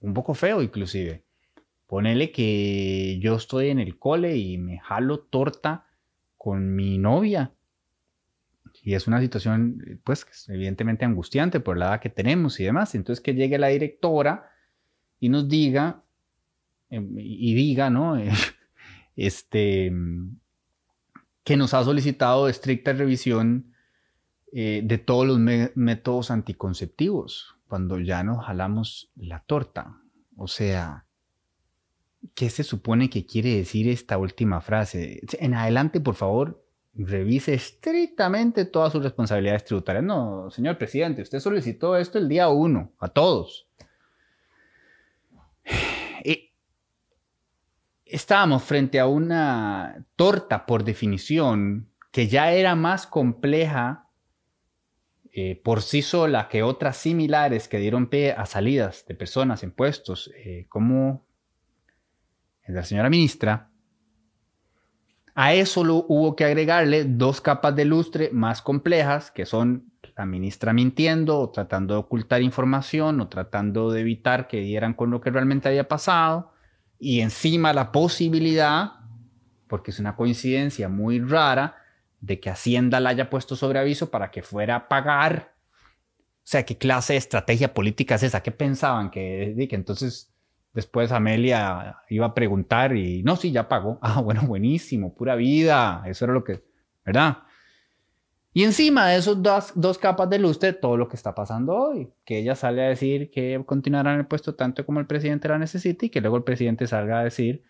un 0.00 0.14
poco 0.14 0.34
feo 0.34 0.62
inclusive. 0.62 1.24
Ponele 1.86 2.32
que 2.32 3.18
yo 3.20 3.36
estoy 3.36 3.70
en 3.70 3.78
el 3.78 3.98
cole 3.98 4.36
y 4.36 4.58
me 4.58 4.78
jalo 4.78 5.20
torta 5.20 5.86
con 6.36 6.74
mi 6.74 6.98
novia 6.98 7.52
y 8.82 8.94
es 8.94 9.06
una 9.06 9.20
situación, 9.20 10.00
pues, 10.04 10.26
evidentemente 10.48 11.04
angustiante 11.04 11.60
por 11.60 11.76
la 11.76 11.86
edad 11.86 12.00
que 12.00 12.10
tenemos 12.10 12.58
y 12.60 12.64
demás. 12.64 12.94
Entonces, 12.94 13.22
que 13.22 13.34
llegue 13.34 13.58
la 13.58 13.68
directora 13.68 14.50
y 15.20 15.28
nos 15.28 15.48
diga, 15.48 16.04
em, 16.90 17.18
y 17.18 17.54
diga, 17.54 17.90
¿no? 17.90 18.16
este, 19.16 19.92
que 21.44 21.56
nos 21.56 21.74
ha 21.74 21.84
solicitado 21.84 22.48
estricta 22.48 22.92
revisión 22.92 23.74
eh, 24.52 24.80
de 24.84 24.98
todos 24.98 25.26
los 25.26 25.38
métodos 25.38 26.30
anticonceptivos 26.30 27.56
cuando 27.68 28.00
ya 28.00 28.22
nos 28.22 28.44
jalamos 28.44 29.10
la 29.14 29.40
torta. 29.40 30.00
O 30.36 30.48
sea, 30.48 31.04
¿qué 32.34 32.48
se 32.48 32.64
supone 32.64 33.10
que 33.10 33.26
quiere 33.26 33.56
decir 33.56 33.88
esta 33.88 34.16
última 34.16 34.60
frase? 34.60 35.20
En 35.32 35.54
adelante, 35.54 36.00
por 36.00 36.14
favor, 36.14 36.64
revise 36.94 37.54
estrictamente 37.54 38.64
todas 38.64 38.92
sus 38.92 39.02
responsabilidades 39.02 39.64
tributarias. 39.64 40.04
No, 40.04 40.50
señor 40.50 40.78
presidente, 40.78 41.22
usted 41.22 41.40
solicitó 41.40 41.96
esto 41.96 42.18
el 42.18 42.28
día 42.28 42.48
uno, 42.48 42.92
a 42.98 43.08
todos. 43.08 43.68
Y 46.24 46.52
estábamos 48.06 48.62
frente 48.62 48.98
a 48.98 49.06
una 49.06 50.06
torta 50.16 50.64
por 50.64 50.84
definición 50.84 51.90
que 52.10 52.28
ya 52.28 52.52
era 52.52 52.74
más 52.74 53.06
compleja 53.06 54.07
eh, 55.32 55.60
por 55.62 55.82
sí 55.82 56.02
sola 56.02 56.48
que 56.48 56.62
otras 56.62 56.96
similares 56.96 57.68
que 57.68 57.78
dieron 57.78 58.08
pie 58.08 58.32
a 58.32 58.46
salidas 58.46 59.04
de 59.06 59.14
personas 59.14 59.62
en 59.62 59.70
puestos 59.70 60.30
eh, 60.36 60.66
como 60.68 61.26
la 62.66 62.84
señora 62.84 63.08
ministra, 63.08 63.70
a 65.40 65.54
eso 65.54 65.82
hubo 65.82 66.34
que 66.34 66.44
agregarle 66.44 67.04
dos 67.04 67.40
capas 67.40 67.76
de 67.76 67.84
lustre 67.84 68.30
más 68.32 68.60
complejas, 68.60 69.30
que 69.30 69.46
son 69.46 69.92
la 70.16 70.26
ministra 70.26 70.72
mintiendo 70.72 71.38
o 71.38 71.50
tratando 71.50 71.94
de 71.94 72.00
ocultar 72.00 72.42
información 72.42 73.20
o 73.20 73.28
tratando 73.28 73.92
de 73.92 74.00
evitar 74.00 74.48
que 74.48 74.58
dieran 74.58 74.94
con 74.94 75.10
lo 75.10 75.20
que 75.20 75.30
realmente 75.30 75.68
había 75.68 75.86
pasado. 75.86 76.52
Y 76.98 77.20
encima 77.20 77.72
la 77.72 77.92
posibilidad, 77.92 78.94
porque 79.68 79.92
es 79.92 80.00
una 80.00 80.16
coincidencia 80.16 80.88
muy 80.88 81.20
rara, 81.20 81.77
de 82.20 82.40
que 82.40 82.50
Hacienda 82.50 83.00
la 83.00 83.10
haya 83.10 83.30
puesto 83.30 83.56
sobre 83.56 83.78
aviso 83.78 84.10
para 84.10 84.30
que 84.30 84.42
fuera 84.42 84.76
a 84.76 84.88
pagar. 84.88 85.54
O 86.12 86.50
sea, 86.50 86.64
¿qué 86.64 86.78
clase 86.78 87.14
de 87.14 87.18
estrategia 87.18 87.74
política 87.74 88.16
es 88.16 88.22
esa? 88.22 88.42
¿Qué 88.42 88.50
pensaban? 88.50 89.10
Que, 89.10 89.66
que 89.68 89.76
entonces 89.76 90.32
Después 90.78 91.10
Amelia 91.10 91.96
iba 92.08 92.26
a 92.26 92.34
preguntar 92.34 92.94
y 92.96 93.22
no, 93.24 93.34
sí, 93.36 93.50
ya 93.50 93.68
pagó. 93.68 93.98
Ah, 94.02 94.20
bueno, 94.20 94.42
buenísimo, 94.46 95.14
pura 95.14 95.34
vida. 95.34 96.02
Eso 96.06 96.24
era 96.24 96.34
lo 96.34 96.44
que, 96.44 96.62
¿verdad? 97.04 97.38
Y 98.52 98.64
encima 98.64 99.08
de 99.08 99.16
esos 99.16 99.42
dos, 99.42 99.72
dos 99.74 99.98
capas 99.98 100.30
de 100.30 100.38
lustre, 100.38 100.72
todo 100.72 100.96
lo 100.96 101.08
que 101.08 101.16
está 101.16 101.34
pasando 101.34 101.74
hoy, 101.74 102.10
que 102.24 102.38
ella 102.38 102.54
sale 102.54 102.84
a 102.84 102.88
decir 102.88 103.30
que 103.30 103.60
continuará 103.66 104.14
en 104.14 104.20
el 104.20 104.26
puesto 104.26 104.54
tanto 104.54 104.86
como 104.86 105.00
el 105.00 105.06
presidente 105.06 105.48
la 105.48 105.58
necesita 105.58 106.06
y 106.06 106.10
que 106.10 106.20
luego 106.20 106.36
el 106.36 106.44
presidente 106.44 106.86
salga 106.86 107.20
a 107.20 107.24
decir 107.24 107.62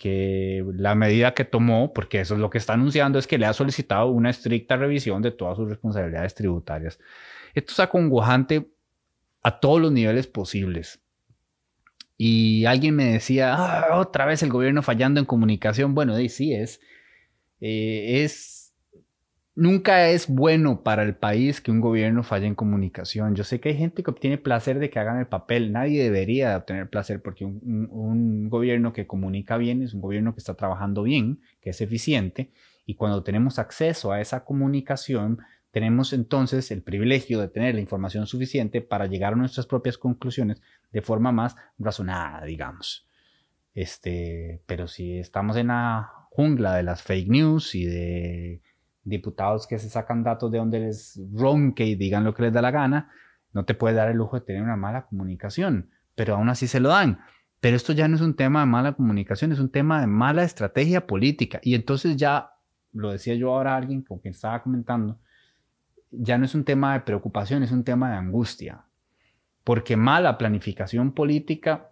que 0.00 0.64
la 0.76 0.94
medida 0.94 1.34
que 1.34 1.44
tomó, 1.44 1.92
porque 1.92 2.20
eso 2.20 2.32
es 2.32 2.40
lo 2.40 2.48
que 2.48 2.56
está 2.56 2.72
anunciando, 2.72 3.18
es 3.18 3.26
que 3.26 3.36
le 3.36 3.44
ha 3.44 3.52
solicitado 3.52 4.06
una 4.06 4.30
estricta 4.30 4.76
revisión 4.76 5.20
de 5.20 5.30
todas 5.30 5.58
sus 5.58 5.68
responsabilidades 5.68 6.34
tributarias. 6.34 6.98
Esto 7.54 7.74
es 7.74 7.80
acongojante 7.80 8.70
a 9.42 9.60
todos 9.60 9.78
los 9.78 9.92
niveles 9.92 10.26
posibles. 10.26 11.02
Y 12.16 12.64
alguien 12.64 12.96
me 12.96 13.12
decía, 13.12 13.54
ah, 13.54 13.98
otra 13.98 14.24
vez 14.24 14.42
el 14.42 14.48
gobierno 14.48 14.80
fallando 14.82 15.20
en 15.20 15.26
comunicación. 15.26 15.94
Bueno, 15.94 16.16
sí 16.30 16.54
es. 16.54 16.80
Eh, 17.60 18.22
es. 18.24 18.59
Nunca 19.60 20.08
es 20.08 20.26
bueno 20.26 20.82
para 20.82 21.02
el 21.02 21.14
país 21.14 21.60
que 21.60 21.70
un 21.70 21.82
gobierno 21.82 22.22
falle 22.22 22.46
en 22.46 22.54
comunicación. 22.54 23.34
Yo 23.34 23.44
sé 23.44 23.60
que 23.60 23.68
hay 23.68 23.76
gente 23.76 24.02
que 24.02 24.10
obtiene 24.10 24.38
placer 24.38 24.78
de 24.78 24.88
que 24.88 24.98
hagan 24.98 25.18
el 25.18 25.26
papel. 25.26 25.70
Nadie 25.70 26.02
debería 26.02 26.56
obtener 26.56 26.88
placer 26.88 27.20
porque 27.20 27.44
un 27.44 28.48
gobierno 28.48 28.94
que 28.94 29.06
comunica 29.06 29.58
bien 29.58 29.82
es 29.82 29.92
un 29.92 30.00
gobierno 30.00 30.32
que 30.32 30.38
está 30.38 30.54
trabajando 30.54 31.02
bien, 31.02 31.42
que 31.60 31.68
es 31.68 31.82
eficiente. 31.82 32.52
Y 32.86 32.94
cuando 32.94 33.22
tenemos 33.22 33.58
acceso 33.58 34.12
a 34.12 34.22
esa 34.22 34.46
comunicación, 34.46 35.40
tenemos 35.72 36.14
entonces 36.14 36.70
el 36.70 36.82
privilegio 36.82 37.38
de 37.38 37.48
tener 37.48 37.74
la 37.74 37.82
información 37.82 38.26
suficiente 38.26 38.80
para 38.80 39.08
llegar 39.08 39.34
a 39.34 39.36
nuestras 39.36 39.66
propias 39.66 39.98
conclusiones 39.98 40.62
de 40.90 41.02
forma 41.02 41.32
más 41.32 41.54
razonada, 41.78 42.46
digamos. 42.46 43.06
Este, 43.74 44.62
pero 44.64 44.88
si 44.88 45.18
estamos 45.18 45.58
en 45.58 45.66
la 45.66 46.10
jungla 46.30 46.76
de 46.76 46.82
las 46.82 47.02
fake 47.02 47.28
news 47.28 47.74
y 47.74 47.84
de 47.84 48.62
diputados 49.04 49.66
que 49.66 49.78
se 49.78 49.88
sacan 49.88 50.22
datos 50.22 50.50
de 50.50 50.58
donde 50.58 50.80
les 50.80 51.20
ronque 51.34 51.86
y 51.86 51.94
digan 51.94 52.24
lo 52.24 52.34
que 52.34 52.42
les 52.42 52.52
da 52.52 52.62
la 52.62 52.70
gana, 52.70 53.10
no 53.52 53.64
te 53.64 53.74
puede 53.74 53.94
dar 53.94 54.08
el 54.10 54.16
lujo 54.16 54.38
de 54.38 54.46
tener 54.46 54.62
una 54.62 54.76
mala 54.76 55.06
comunicación, 55.06 55.90
pero 56.14 56.34
aún 56.34 56.48
así 56.48 56.66
se 56.66 56.80
lo 56.80 56.90
dan. 56.90 57.20
Pero 57.60 57.76
esto 57.76 57.92
ya 57.92 58.08
no 58.08 58.16
es 58.16 58.22
un 58.22 58.34
tema 58.34 58.60
de 58.60 58.66
mala 58.66 58.92
comunicación, 58.92 59.52
es 59.52 59.58
un 59.58 59.70
tema 59.70 60.00
de 60.00 60.06
mala 60.06 60.44
estrategia 60.44 61.06
política. 61.06 61.60
Y 61.62 61.74
entonces 61.74 62.16
ya, 62.16 62.52
lo 62.92 63.10
decía 63.10 63.34
yo 63.34 63.52
ahora 63.54 63.76
alguien 63.76 64.02
con 64.02 64.18
quien 64.18 64.32
estaba 64.32 64.62
comentando, 64.62 65.18
ya 66.10 66.38
no 66.38 66.44
es 66.44 66.54
un 66.54 66.64
tema 66.64 66.94
de 66.94 67.00
preocupación, 67.00 67.62
es 67.62 67.70
un 67.70 67.84
tema 67.84 68.10
de 68.10 68.16
angustia, 68.16 68.84
porque 69.62 69.96
mala 69.96 70.38
planificación 70.38 71.12
política 71.12 71.89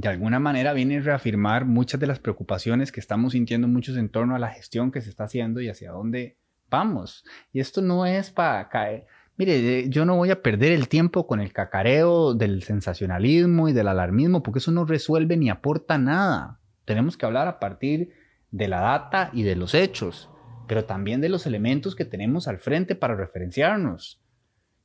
de 0.00 0.08
alguna 0.08 0.38
manera 0.38 0.72
viene 0.72 0.98
a 0.98 1.02
reafirmar 1.02 1.64
muchas 1.64 2.00
de 2.00 2.06
las 2.06 2.18
preocupaciones 2.18 2.92
que 2.92 3.00
estamos 3.00 3.32
sintiendo 3.32 3.68
muchos 3.68 3.96
en 3.96 4.08
torno 4.08 4.34
a 4.34 4.38
la 4.38 4.50
gestión 4.50 4.90
que 4.90 5.00
se 5.00 5.10
está 5.10 5.24
haciendo 5.24 5.60
y 5.60 5.68
hacia 5.68 5.92
dónde 5.92 6.36
vamos. 6.68 7.24
Y 7.52 7.60
esto 7.60 7.82
no 7.82 8.06
es 8.06 8.30
para 8.30 8.68
caer. 8.68 9.06
Mire, 9.36 9.88
yo 9.88 10.04
no 10.04 10.16
voy 10.16 10.30
a 10.30 10.42
perder 10.42 10.72
el 10.72 10.88
tiempo 10.88 11.26
con 11.26 11.40
el 11.40 11.52
cacareo 11.52 12.34
del 12.34 12.62
sensacionalismo 12.62 13.68
y 13.68 13.72
del 13.72 13.88
alarmismo, 13.88 14.42
porque 14.42 14.58
eso 14.58 14.70
no 14.72 14.84
resuelve 14.84 15.36
ni 15.36 15.50
aporta 15.50 15.98
nada. 15.98 16.60
Tenemos 16.84 17.16
que 17.16 17.26
hablar 17.26 17.48
a 17.48 17.58
partir 17.58 18.10
de 18.50 18.68
la 18.68 18.80
data 18.80 19.30
y 19.32 19.42
de 19.42 19.56
los 19.56 19.74
hechos 19.74 20.30
pero 20.70 20.84
también 20.84 21.20
de 21.20 21.28
los 21.28 21.48
elementos 21.48 21.96
que 21.96 22.04
tenemos 22.04 22.46
al 22.46 22.58
frente 22.60 22.94
para 22.94 23.16
referenciarnos. 23.16 24.22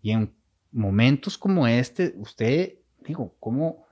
Y 0.01 0.13
en 0.13 0.33
momentos 0.71 1.37
como 1.37 1.67
este, 1.67 2.15
usted, 2.17 2.79
digo, 3.05 3.35
como 3.39 3.84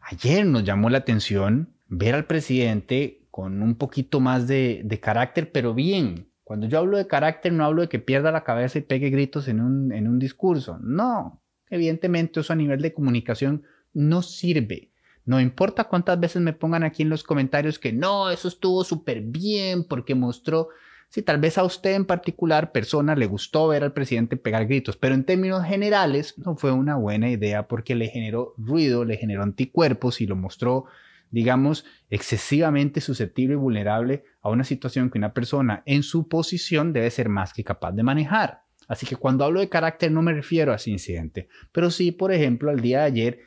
ayer 0.00 0.46
nos 0.46 0.64
llamó 0.64 0.90
la 0.90 0.98
atención 0.98 1.74
ver 1.88 2.14
al 2.14 2.26
presidente 2.26 3.26
con 3.30 3.62
un 3.62 3.74
poquito 3.76 4.20
más 4.20 4.46
de, 4.46 4.98
carácter, 5.02 5.52
pero 5.52 5.74
bien. 5.74 6.28
Cuando 6.44 6.66
yo 6.66 6.78
hablo 6.78 6.96
de 6.96 7.06
carácter, 7.06 7.52
no 7.52 7.64
hablo 7.64 7.82
de 7.82 7.88
que 7.88 8.00
pierda 8.00 8.32
la 8.32 8.44
cabeza 8.44 8.78
y 8.78 8.82
pegue 8.82 9.10
gritos 9.10 9.46
en 9.46 9.60
un, 9.60 9.92
en 9.92 10.08
un 10.08 10.18
discurso. 10.18 10.78
No, 10.80 11.42
evidentemente 11.68 12.40
eso 12.40 12.52
a 12.52 12.56
nivel 12.56 12.80
de 12.82 12.92
comunicación 12.92 13.62
no 13.92 14.22
sirve. 14.22 14.90
No 15.24 15.40
importa 15.40 15.84
cuántas 15.84 16.18
veces 16.18 16.42
me 16.42 16.52
pongan 16.52 16.82
aquí 16.82 17.02
en 17.02 17.08
los 17.08 17.22
comentarios 17.22 17.78
que 17.78 17.92
no, 17.92 18.30
eso 18.30 18.48
estuvo 18.48 18.82
súper 18.82 19.20
bien 19.20 19.84
porque 19.84 20.14
mostró, 20.14 20.70
si 21.10 21.22
tal 21.22 21.38
vez 21.38 21.58
a 21.58 21.64
usted 21.64 21.94
en 21.94 22.04
particular, 22.04 22.70
persona, 22.70 23.16
le 23.16 23.26
gustó 23.26 23.66
ver 23.66 23.82
al 23.82 23.92
presidente 23.92 24.36
pegar 24.36 24.66
gritos, 24.66 24.96
pero 24.96 25.16
en 25.16 25.24
términos 25.24 25.64
generales 25.64 26.38
no 26.38 26.56
fue 26.56 26.70
una 26.70 26.94
buena 26.94 27.28
idea 27.28 27.66
porque 27.66 27.96
le 27.96 28.06
generó 28.06 28.54
ruido, 28.56 29.04
le 29.04 29.16
generó 29.16 29.42
anticuerpos 29.42 30.20
y 30.20 30.26
lo 30.28 30.36
mostró, 30.36 30.84
digamos, 31.32 31.84
excesivamente 32.10 33.00
susceptible 33.00 33.54
y 33.54 33.58
vulnerable 33.58 34.22
a 34.40 34.50
una 34.50 34.62
situación 34.62 35.10
que 35.10 35.18
una 35.18 35.34
persona 35.34 35.82
en 35.84 36.04
su 36.04 36.28
posición 36.28 36.92
debe 36.92 37.10
ser 37.10 37.28
más 37.28 37.52
que 37.52 37.64
capaz 37.64 37.90
de 37.90 38.04
manejar. 38.04 38.62
Así 38.86 39.04
que 39.04 39.16
cuando 39.16 39.44
hablo 39.44 39.58
de 39.58 39.68
carácter 39.68 40.12
no 40.12 40.22
me 40.22 40.32
refiero 40.32 40.72
a 40.72 40.76
ese 40.76 40.92
incidente, 40.92 41.48
pero 41.72 41.90
sí, 41.90 42.12
por 42.12 42.32
ejemplo, 42.32 42.70
al 42.70 42.80
día 42.80 43.00
de 43.00 43.06
ayer, 43.06 43.40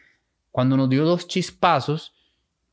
cuando 0.52 0.76
nos 0.76 0.90
dio 0.90 1.06
dos 1.06 1.30
chispazos 1.30 2.14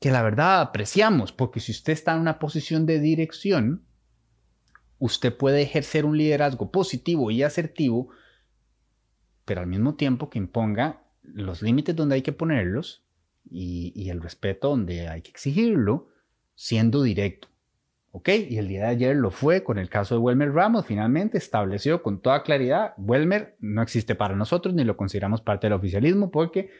que 0.01 0.11
la 0.11 0.23
verdad 0.23 0.63
apreciamos, 0.63 1.31
porque 1.31 1.61
si 1.61 1.71
usted 1.71 1.93
está 1.93 2.13
en 2.15 2.21
una 2.23 2.41
posición 2.41 2.87
de 2.87 2.99
dirección, 2.99 3.85
usted 5.01 5.37
puede 5.37 5.63
ejercer 5.63 6.05
un 6.05 6.17
liderazgo 6.17 6.71
positivo 6.71 7.33
y 7.33 7.43
asertivo, 7.43 8.11
pero 9.45 9.63
al 9.63 9.67
mismo 9.67 9.97
tiempo 9.97 10.31
que 10.31 10.39
imponga 10.39 11.03
los 11.23 11.63
límites 11.63 11.97
donde 11.97 12.15
hay 12.15 12.23
que 12.23 12.33
ponerlos 12.33 13.03
y, 13.51 14.09
el 14.11 14.21
respeto 14.23 14.69
donde 14.69 15.09
hay 15.09 15.23
que 15.23 15.31
exigirlo, 15.31 16.09
siendo 16.55 17.03
directo. 17.03 17.49
¿Ok? 18.13 18.29
Y 18.49 18.59
el 18.59 18.69
día 18.69 18.83
de 18.83 18.89
ayer 18.89 19.17
lo 19.17 19.31
fue 19.31 19.65
con 19.65 19.79
el 19.79 19.89
caso 19.89 20.15
de 20.15 20.21
Welmer 20.21 20.53
Ramos. 20.53 20.85
Finalmente 20.85 21.39
estableció 21.39 22.03
con 22.03 22.21
toda 22.21 22.43
claridad, 22.43 22.93
Welmer 22.99 23.57
no 23.61 23.83
existe 23.83 24.15
para 24.15 24.37
nosotros 24.37 24.75
ni 24.75 24.85
lo 24.85 24.97
consideramos 24.97 25.41
parte 25.41 25.67
del 25.67 25.75
oficialismo 25.75 26.31
porque, 26.31 26.71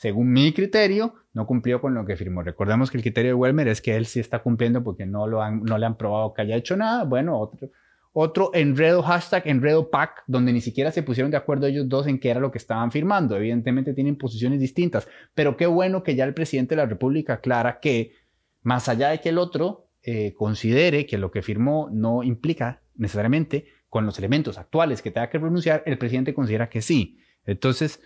según 0.00 0.32
mi 0.32 0.54
criterio, 0.54 1.12
no 1.34 1.46
cumplió 1.46 1.78
con 1.82 1.92
lo 1.92 2.06
que 2.06 2.16
firmó. 2.16 2.40
Recordemos 2.40 2.90
que 2.90 2.96
el 2.96 3.02
criterio 3.02 3.32
de 3.32 3.34
Welmer 3.34 3.68
es 3.68 3.82
que 3.82 3.96
él 3.96 4.06
sí 4.06 4.18
está 4.18 4.38
cumpliendo 4.38 4.82
porque 4.82 5.04
no, 5.04 5.26
lo 5.26 5.42
han, 5.42 5.62
no 5.62 5.76
le 5.76 5.84
han 5.84 5.98
probado 5.98 6.32
que 6.32 6.40
haya 6.40 6.56
hecho 6.56 6.74
nada. 6.74 7.04
Bueno, 7.04 7.38
otro, 7.38 7.68
otro 8.14 8.50
enredo, 8.54 9.02
hashtag 9.02 9.42
enredo 9.44 9.90
pack, 9.90 10.22
donde 10.26 10.54
ni 10.54 10.62
siquiera 10.62 10.90
se 10.90 11.02
pusieron 11.02 11.30
de 11.30 11.36
acuerdo 11.36 11.66
ellos 11.66 11.86
dos 11.86 12.06
en 12.06 12.18
qué 12.18 12.30
era 12.30 12.40
lo 12.40 12.50
que 12.50 12.56
estaban 12.56 12.90
firmando. 12.90 13.36
Evidentemente 13.36 13.92
tienen 13.92 14.16
posiciones 14.16 14.58
distintas, 14.58 15.06
pero 15.34 15.58
qué 15.58 15.66
bueno 15.66 16.02
que 16.02 16.14
ya 16.14 16.24
el 16.24 16.32
presidente 16.32 16.74
de 16.76 16.80
la 16.80 16.88
República 16.88 17.34
aclara 17.34 17.78
que, 17.78 18.14
más 18.62 18.88
allá 18.88 19.10
de 19.10 19.20
que 19.20 19.28
el 19.28 19.36
otro 19.36 19.90
eh, 20.02 20.32
considere 20.32 21.04
que 21.04 21.18
lo 21.18 21.30
que 21.30 21.42
firmó 21.42 21.90
no 21.92 22.22
implica 22.22 22.80
necesariamente 22.96 23.66
con 23.90 24.06
los 24.06 24.18
elementos 24.18 24.56
actuales 24.56 25.02
que 25.02 25.10
tenga 25.10 25.28
que 25.28 25.36
renunciar, 25.36 25.82
el 25.84 25.98
presidente 25.98 26.32
considera 26.32 26.70
que 26.70 26.80
sí. 26.80 27.18
Entonces, 27.44 28.00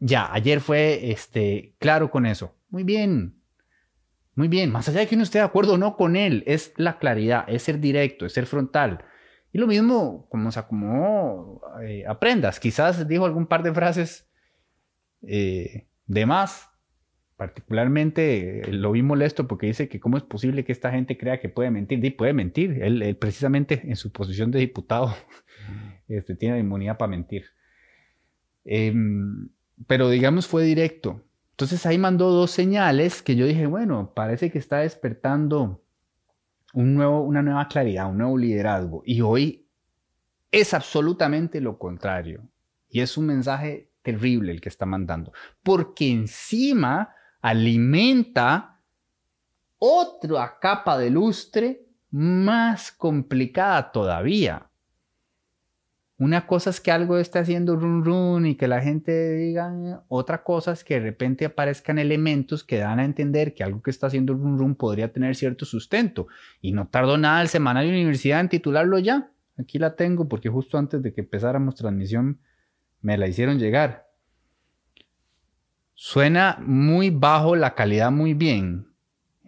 ya, 0.00 0.32
ayer 0.32 0.60
fue 0.60 1.12
este, 1.12 1.74
claro 1.78 2.10
con 2.10 2.26
eso. 2.26 2.56
Muy 2.70 2.84
bien, 2.84 3.36
muy 4.34 4.48
bien. 4.48 4.72
Más 4.72 4.88
allá 4.88 5.00
de 5.00 5.06
que 5.06 5.14
uno 5.14 5.24
esté 5.24 5.38
de 5.38 5.44
acuerdo 5.44 5.74
o 5.74 5.78
no 5.78 5.96
con 5.96 6.16
él, 6.16 6.42
es 6.46 6.72
la 6.76 6.98
claridad, 6.98 7.44
es 7.46 7.62
ser 7.62 7.78
directo, 7.80 8.24
es 8.24 8.32
ser 8.32 8.46
frontal. 8.46 9.04
Y 9.52 9.58
lo 9.58 9.66
mismo, 9.66 10.26
como 10.30 10.50
se 10.50 10.58
acomodó, 10.58 11.60
eh, 11.82 12.04
aprendas. 12.06 12.58
Quizás 12.60 13.06
dijo 13.06 13.26
algún 13.26 13.46
par 13.46 13.62
de 13.62 13.74
frases 13.74 14.30
eh, 15.22 15.86
de 16.06 16.26
más, 16.26 16.70
particularmente 17.36 18.60
eh, 18.60 18.72
lo 18.72 18.92
vi 18.92 19.02
molesto 19.02 19.46
porque 19.48 19.66
dice 19.66 19.88
que 19.88 20.00
cómo 20.00 20.16
es 20.16 20.22
posible 20.22 20.64
que 20.64 20.72
esta 20.72 20.90
gente 20.92 21.18
crea 21.18 21.40
que 21.40 21.50
puede 21.50 21.70
mentir. 21.70 22.02
Y 22.02 22.10
puede 22.10 22.32
mentir. 22.32 22.82
Él, 22.82 23.16
precisamente 23.20 23.82
en 23.84 23.96
su 23.96 24.12
posición 24.12 24.50
de 24.50 24.60
diputado 24.60 25.14
este, 26.08 26.36
tiene 26.36 26.54
la 26.54 26.60
inmunidad 26.60 26.96
para 26.96 27.10
mentir. 27.10 27.44
Em, 28.64 29.50
pero 29.86 30.08
digamos 30.08 30.46
fue 30.46 30.64
directo. 30.64 31.22
Entonces 31.52 31.84
ahí 31.84 31.98
mandó 31.98 32.30
dos 32.30 32.50
señales 32.50 33.22
que 33.22 33.36
yo 33.36 33.46
dije, 33.46 33.66
bueno, 33.66 34.12
parece 34.14 34.50
que 34.50 34.58
está 34.58 34.78
despertando 34.78 35.82
un 36.72 36.94
nuevo, 36.94 37.22
una 37.22 37.42
nueva 37.42 37.68
claridad, 37.68 38.08
un 38.08 38.18
nuevo 38.18 38.38
liderazgo. 38.38 39.02
Y 39.04 39.20
hoy 39.20 39.66
es 40.50 40.72
absolutamente 40.74 41.60
lo 41.60 41.78
contrario. 41.78 42.48
Y 42.88 43.00
es 43.00 43.16
un 43.16 43.26
mensaje 43.26 43.90
terrible 44.02 44.52
el 44.52 44.60
que 44.60 44.68
está 44.68 44.86
mandando. 44.86 45.32
Porque 45.62 46.10
encima 46.10 47.14
alimenta 47.42 48.80
otra 49.78 50.58
capa 50.60 50.98
de 50.98 51.10
lustre 51.10 51.86
más 52.10 52.90
complicada 52.90 53.92
todavía. 53.92 54.69
Una 56.20 56.46
cosa 56.46 56.68
es 56.68 56.82
que 56.82 56.92
algo 56.92 57.16
esté 57.16 57.38
haciendo 57.38 57.76
run 57.76 58.04
run 58.04 58.44
y 58.44 58.54
que 58.54 58.68
la 58.68 58.82
gente 58.82 59.32
diga, 59.36 60.04
otra 60.06 60.44
cosa 60.44 60.72
es 60.72 60.84
que 60.84 60.96
de 60.96 61.00
repente 61.00 61.46
aparezcan 61.46 61.98
elementos 61.98 62.62
que 62.62 62.76
dan 62.76 63.00
a 63.00 63.06
entender 63.06 63.54
que 63.54 63.64
algo 63.64 63.80
que 63.80 63.90
está 63.90 64.08
haciendo 64.08 64.34
run 64.34 64.58
run 64.58 64.74
podría 64.74 65.10
tener 65.10 65.34
cierto 65.34 65.64
sustento. 65.64 66.26
Y 66.60 66.72
no 66.72 66.88
tardó 66.88 67.16
nada 67.16 67.40
el 67.40 67.48
semanario 67.48 67.90
universidad 67.90 68.40
en 68.40 68.50
titularlo 68.50 68.98
ya. 68.98 69.30
Aquí 69.56 69.78
la 69.78 69.96
tengo 69.96 70.28
porque 70.28 70.50
justo 70.50 70.76
antes 70.76 71.02
de 71.02 71.14
que 71.14 71.22
empezáramos 71.22 71.76
transmisión 71.76 72.38
me 73.00 73.16
la 73.16 73.26
hicieron 73.26 73.58
llegar. 73.58 74.10
Suena 75.94 76.58
muy 76.60 77.08
bajo, 77.08 77.56
la 77.56 77.74
calidad 77.74 78.10
muy 78.12 78.34
bien. 78.34 78.88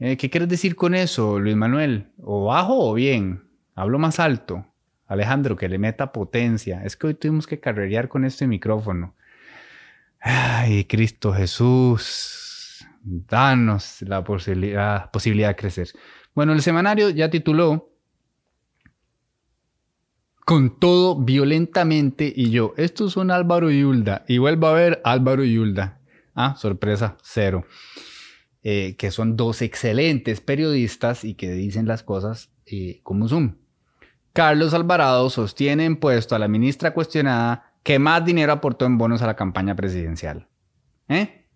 Eh, 0.01 0.17
¿Qué 0.17 0.31
quieres 0.31 0.49
decir 0.49 0.75
con 0.75 0.95
eso, 0.95 1.39
Luis 1.39 1.55
Manuel? 1.55 2.13
¿O 2.17 2.47
bajo 2.47 2.89
o 2.89 2.95
bien? 2.95 3.43
Hablo 3.75 3.99
más 3.99 4.19
alto. 4.19 4.72
Alejandro, 5.13 5.57
que 5.57 5.69
le 5.69 5.79
meta 5.79 6.13
potencia. 6.13 6.83
Es 6.85 6.97
que 6.97 7.09
hoy 7.09 7.15
tuvimos 7.15 7.47
que 7.47 7.61
carrerear 7.61 8.09
con 8.09 8.25
este 8.25 8.47
micrófono. 8.47 9.15
Ay, 10.21 10.85
Cristo 10.85 11.33
Jesús, 11.33 12.87
danos 13.03 14.03
la 14.03 14.23
posibilidad, 14.23 15.11
posibilidad 15.11 15.49
de 15.49 15.57
crecer. 15.57 15.89
Bueno, 16.35 16.53
el 16.53 16.63
semanario 16.63 17.11
ya 17.11 17.29
tituló 17.29 17.91
Con 20.45 20.79
todo 20.79 21.17
violentamente 21.17 22.33
y 22.35 22.51
yo. 22.51 22.75
Estos 22.77 23.13
son 23.13 23.31
Álvaro 23.31 23.71
y 23.71 23.81
Yulda. 23.81 24.25
Y 24.29 24.39
vuelvo 24.39 24.69
a 24.69 24.73
ver 24.73 25.01
Álvaro 25.05 25.45
y 25.45 25.55
Yulda. 25.55 26.01
Ah, 26.35 26.57
sorpresa, 26.57 27.17
cero. 27.23 27.67
Eh, 28.63 28.95
que 28.97 29.11
son 29.11 29.37
dos 29.37 29.61
excelentes 29.61 30.41
periodistas 30.41 31.25
y 31.25 31.35
que 31.35 31.51
dicen 31.51 31.89
las 31.89 32.05
cosas 32.05 32.53
eh, 32.67 33.01
como 33.03 33.29
son. 33.29 33.62
Carlos 34.33 34.75
Alvarado 34.75 35.29
sostiene 35.31 35.85
en 35.85 35.97
puesto 35.97 36.35
a 36.35 36.39
la 36.39 36.49
ministra 36.49 36.95
cuestionada 36.95 37.73
que 37.83 37.99
más 37.99 38.25
dinero 38.25 38.53
aportó 38.53 38.87
en 38.87 38.99
bonos 38.99 39.23
a 39.23 39.27
la 39.27 39.37
campaña 39.37 39.75
presidencial. 39.75 40.49
¿Eh? 41.09 41.47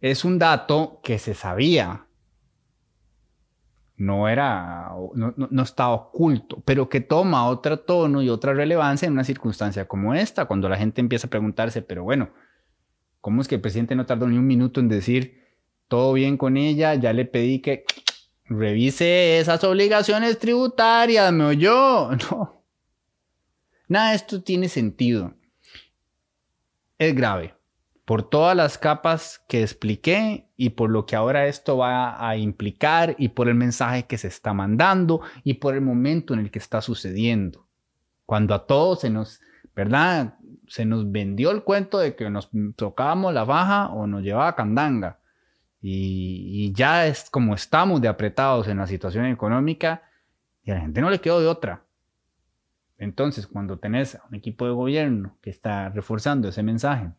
Es 0.00 0.24
un 0.24 0.38
dato 0.38 1.00
que 1.02 1.18
se 1.18 1.34
sabía. 1.34 2.06
No 3.96 4.28
era, 4.28 4.90
no, 5.14 5.34
no, 5.36 5.62
estaba 5.62 5.94
oculto, 5.94 6.62
pero 6.64 6.88
que 6.88 7.00
toma 7.00 7.46
otro 7.46 7.78
tono 7.78 8.22
y 8.22 8.28
otra 8.28 8.52
relevancia 8.52 9.06
en 9.06 9.12
una 9.12 9.22
circunstancia 9.22 9.86
como 9.86 10.14
esta, 10.14 10.46
cuando 10.46 10.68
la 10.68 10.76
gente 10.76 11.00
empieza 11.00 11.28
a 11.28 11.30
preguntarse, 11.30 11.80
pero 11.80 12.02
bueno, 12.02 12.30
¿Cómo 13.24 13.40
es 13.40 13.48
que 13.48 13.54
el 13.54 13.62
presidente 13.62 13.96
no 13.96 14.04
tardó 14.04 14.28
ni 14.28 14.36
un 14.36 14.46
minuto 14.46 14.80
en 14.80 14.88
decir, 14.88 15.40
todo 15.88 16.12
bien 16.12 16.36
con 16.36 16.58
ella, 16.58 16.94
ya 16.94 17.14
le 17.14 17.24
pedí 17.24 17.60
que 17.60 17.86
revise 18.44 19.38
esas 19.38 19.62
obligaciones 19.64 20.38
tributarias, 20.38 21.32
me 21.32 21.44
oyó? 21.44 22.10
No. 22.30 22.62
Nada 23.86 24.14
esto 24.14 24.42
tiene 24.42 24.68
sentido. 24.68 25.34
Es 26.98 27.14
grave 27.14 27.54
por 28.04 28.28
todas 28.28 28.56
las 28.56 28.78
capas 28.78 29.42
que 29.48 29.62
expliqué 29.62 30.48
y 30.56 30.70
por 30.70 30.90
lo 30.90 31.06
que 31.06 31.16
ahora 31.16 31.46
esto 31.46 31.78
va 31.78 32.28
a 32.28 32.36
implicar 32.36 33.14
y 33.18 33.28
por 33.28 33.48
el 33.48 33.54
mensaje 33.54 34.06
que 34.06 34.18
se 34.18 34.28
está 34.28 34.52
mandando 34.52 35.22
y 35.42 35.54
por 35.54 35.74
el 35.74 35.80
momento 35.80 36.34
en 36.34 36.40
el 36.40 36.50
que 36.50 36.58
está 36.58 36.80
sucediendo. 36.80 37.66
Cuando 38.26 38.54
a 38.54 38.66
todos 38.66 39.00
se 39.00 39.10
nos, 39.10 39.40
¿verdad? 39.74 40.38
se 40.66 40.84
nos 40.84 41.10
vendió 41.10 41.50
el 41.50 41.62
cuento 41.62 41.98
de 41.98 42.14
que 42.14 42.28
nos 42.30 42.50
tocábamos 42.76 43.32
la 43.34 43.44
baja 43.44 43.88
o 43.88 44.06
nos 44.06 44.22
llevaba 44.22 44.54
candanga. 44.54 45.20
Y, 45.86 46.72
ya 46.72 47.06
es 47.06 47.28
como 47.28 47.54
estamos 47.54 48.00
de 48.00 48.08
apretados 48.08 48.68
en 48.68 48.78
la 48.78 48.86
situación 48.86 49.26
económica 49.26 50.02
y 50.62 50.70
a 50.70 50.76
la 50.76 50.80
gente 50.80 51.02
no 51.02 51.10
le 51.10 51.20
quedó 51.20 51.40
de 51.40 51.46
otra. 51.46 51.84
Entonces, 52.96 53.46
cuando 53.46 53.78
tenés 53.78 54.18
un 54.30 54.34
equipo 54.34 54.64
de 54.64 54.72
gobierno 54.72 55.36
que 55.42 55.50
está 55.50 55.90
reforzando 55.90 56.48
ese 56.48 56.62
mensaje, 56.62 57.10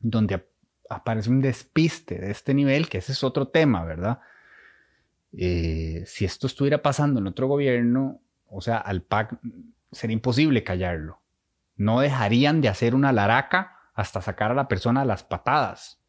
donde 0.00 0.46
aparece 0.90 1.30
un 1.30 1.40
despiste 1.40 2.18
de 2.18 2.30
este 2.30 2.52
nivel, 2.52 2.90
que 2.90 2.98
ese 2.98 3.12
es 3.12 3.24
otro 3.24 3.48
tema, 3.48 3.84
¿verdad? 3.84 4.20
Eh, 5.32 6.04
si 6.06 6.26
esto 6.26 6.46
estuviera 6.46 6.82
pasando 6.82 7.20
en 7.20 7.26
otro 7.26 7.46
gobierno, 7.46 8.20
o 8.50 8.60
sea, 8.60 8.76
al 8.76 9.00
PAC 9.00 9.38
sería 9.92 10.12
imposible 10.12 10.62
callarlo. 10.62 11.20
No 11.76 12.00
dejarían 12.00 12.60
de 12.60 12.68
hacer 12.68 12.94
una 12.94 13.12
laraca 13.12 13.78
hasta 13.94 14.20
sacar 14.20 14.50
a 14.50 14.54
la 14.54 14.68
persona 14.68 15.00
a 15.00 15.06
las 15.06 15.24
patadas. 15.24 16.03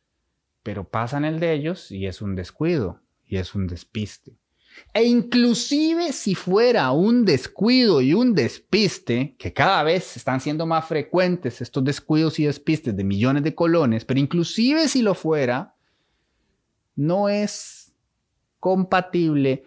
Pero 0.65 0.83
pasan 0.89 1.25
el 1.25 1.39
de 1.39 1.53
ellos 1.53 1.91
y 1.91 2.07
es 2.07 2.23
un 2.23 2.35
descuido 2.35 2.99
y 3.23 3.37
es 3.37 3.53
un 3.53 3.67
despiste. 3.67 4.39
E 4.95 5.03
inclusive 5.03 6.11
si 6.11 6.33
fuera 6.33 6.91
un 6.91 7.23
descuido 7.23 8.01
y 8.01 8.15
un 8.15 8.33
despiste, 8.33 9.35
que 9.37 9.53
cada 9.53 9.83
vez 9.83 10.17
están 10.17 10.41
siendo 10.41 10.65
más 10.65 10.87
frecuentes 10.87 11.61
estos 11.61 11.83
descuidos 11.83 12.39
y 12.39 12.45
despistes 12.45 12.97
de 12.97 13.03
millones 13.03 13.43
de 13.43 13.53
colones, 13.53 14.05
pero 14.05 14.19
inclusive 14.19 14.87
si 14.87 15.03
lo 15.03 15.13
fuera, 15.13 15.75
no 16.95 17.29
es 17.29 17.93
compatible 18.59 19.65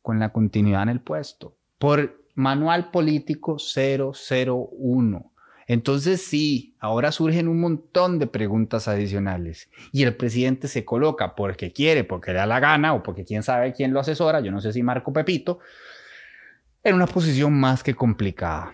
con 0.00 0.20
la 0.20 0.32
continuidad 0.32 0.84
en 0.84 0.90
el 0.90 1.00
puesto. 1.00 1.56
Por 1.76 2.24
manual 2.36 2.92
político 2.92 3.56
001. 3.56 5.32
Entonces 5.66 6.22
sí, 6.22 6.76
ahora 6.78 7.10
surgen 7.10 7.48
un 7.48 7.60
montón 7.60 8.20
de 8.20 8.28
preguntas 8.28 8.86
adicionales 8.86 9.68
y 9.92 10.04
el 10.04 10.14
presidente 10.14 10.68
se 10.68 10.84
coloca 10.84 11.34
porque 11.34 11.72
quiere, 11.72 12.04
porque 12.04 12.32
le 12.32 12.38
da 12.38 12.46
la 12.46 12.60
gana 12.60 12.94
o 12.94 13.02
porque 13.02 13.24
quién 13.24 13.42
sabe 13.42 13.72
quién 13.72 13.92
lo 13.92 13.98
asesora, 13.98 14.40
yo 14.40 14.52
no 14.52 14.60
sé 14.60 14.72
si 14.72 14.82
Marco 14.82 15.12
Pepito, 15.12 15.58
en 16.84 16.94
una 16.94 17.06
posición 17.06 17.52
más 17.52 17.82
que 17.82 17.94
complicada. 17.94 18.72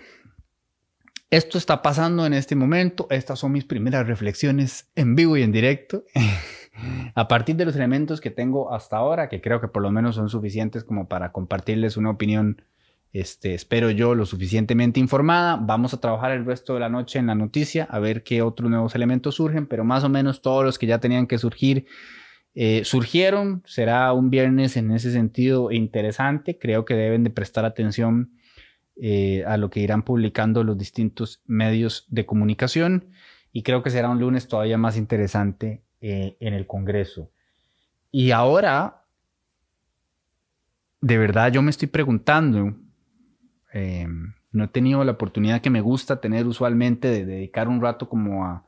Esto 1.31 1.57
está 1.57 1.81
pasando 1.81 2.27
en 2.27 2.35
este 2.35 2.55
momento, 2.55 3.07
estas 3.09 3.39
son 3.39 3.53
mis 3.53 3.65
primeras 3.65 4.07
reflexiones 4.07 4.91
en 4.95 5.15
vivo 5.15 5.39
y 5.39 5.43
en 5.43 5.51
directo, 5.51 6.05
a 7.15 7.27
partir 7.27 7.57
de 7.57 7.65
los 7.65 7.75
elementos 7.75 8.21
que 8.21 8.31
tengo 8.31 8.71
hasta 8.75 8.99
ahora, 8.99 9.31
que 9.31 9.41
creo 9.41 9.63
que 9.63 9.69
por 9.69 9.81
lo 9.81 9.91
menos 9.91 10.17
son 10.17 10.29
suficientes 10.29 10.85
como 10.85 11.09
para 11.09 11.33
compartirles 11.33 11.97
una 11.97 12.11
opinión 12.11 12.61
este, 13.13 13.55
espero 13.55 13.91
yo 13.91 14.15
lo 14.15 14.27
suficientemente 14.27 15.01
informada. 15.01 15.57
Vamos 15.57 15.93
a 15.95 16.01
trabajar 16.01 16.33
el 16.33 16.45
resto 16.45 16.75
de 16.75 16.81
la 16.81 16.89
noche 16.89 17.19
en 17.19 17.27
la 17.27 17.35
noticia 17.35 17.85
a 17.91 17.99
ver 17.99 18.23
qué 18.23 18.43
otros 18.43 18.71
nuevos 18.71 18.95
elementos 18.95 19.35
surgen, 19.37 19.67
pero 19.67 19.85
más 19.85 20.05
o 20.05 20.09
menos 20.09 20.43
todos 20.43 20.65
los 20.65 20.79
que 20.79 20.87
ya 20.87 20.99
tenían 20.99 21.27
que 21.27 21.39
surgir 21.39 21.87
eh, 22.55 22.83
surgieron. 22.85 23.63
Será 23.67 24.13
un 24.13 24.31
viernes 24.31 24.77
en 24.77 24.91
ese 24.91 25.13
sentido 25.13 25.71
interesante. 25.71 26.59
Creo 26.59 26.85
que 26.85 26.95
deben 26.95 27.25
de 27.25 27.31
prestar 27.31 27.65
atención 27.65 28.33
eh, 28.97 29.45
a 29.47 29.57
lo 29.57 29.71
que 29.71 29.81
irán 29.81 30.03
publicando 30.03 30.65
los 30.65 30.77
distintos 30.77 31.43
medios 31.47 32.07
de 32.09 32.27
comunicación 32.27 33.09
y 33.53 33.63
creo 33.63 33.83
que 33.83 33.91
será 33.91 34.11
un 34.11 34.21
lunes 34.21 34.49
todavía 34.49 34.79
más 34.79 34.97
interesante 34.97 35.83
eh, 36.01 36.37
en 36.41 36.55
el 36.55 36.67
Congreso. 36.67 37.31
Y 38.11 38.33
ahora, 38.33 39.05
de 41.01 41.19
verdad 41.19 41.53
yo 41.53 41.63
me 41.63 41.71
estoy 41.71 41.89
preguntando, 41.89 42.75
eh, 43.73 44.07
no 44.53 44.65
he 44.65 44.69
tenido 44.69 45.03
la 45.05 45.13
oportunidad 45.13 45.61
que 45.61 45.71
me 45.71 45.81
gusta 45.81 46.21
tener 46.21 46.47
usualmente 46.47 47.09
de 47.09 47.25
dedicar 47.25 47.69
un 47.69 47.81
rato 47.81 48.09
como 48.09 48.45
a, 48.45 48.65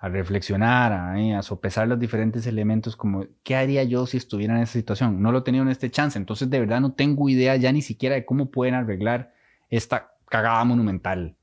reflexionar, 0.00 1.18
eh, 1.18 1.34
a, 1.34 1.42
sopesar 1.42 1.88
los 1.88 1.98
diferentes 1.98 2.46
elementos, 2.46 2.94
como 2.94 3.26
qué 3.42 3.56
haría 3.56 3.82
yo 3.82 4.06
si 4.06 4.16
estuviera 4.16 4.54
en 4.54 4.62
esa 4.62 4.74
situación. 4.74 5.20
No 5.20 5.32
lo 5.32 5.38
he 5.38 5.42
tenido 5.42 5.64
en 5.64 5.70
este 5.70 5.90
chance, 5.90 6.16
entonces 6.16 6.48
de 6.48 6.60
verdad 6.60 6.80
no 6.80 6.92
tengo 6.92 7.28
idea 7.28 7.56
ya 7.56 7.72
ni 7.72 7.82
siquiera 7.82 8.14
de 8.14 8.24
cómo 8.24 8.50
pueden 8.50 8.74
arreglar 8.74 9.32
esta 9.68 10.12
cagada 10.28 10.62
monumental, 10.64 11.36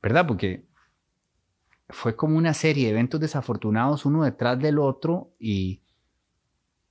¿verdad? 0.00 0.26
Porque 0.26 0.64
fue 1.88 2.14
como 2.14 2.36
una 2.36 2.54
serie 2.54 2.84
de 2.84 2.90
eventos 2.90 3.20
desafortunados 3.20 4.04
uno 4.06 4.22
detrás 4.22 4.58
del 4.60 4.78
otro 4.78 5.32
y 5.40 5.80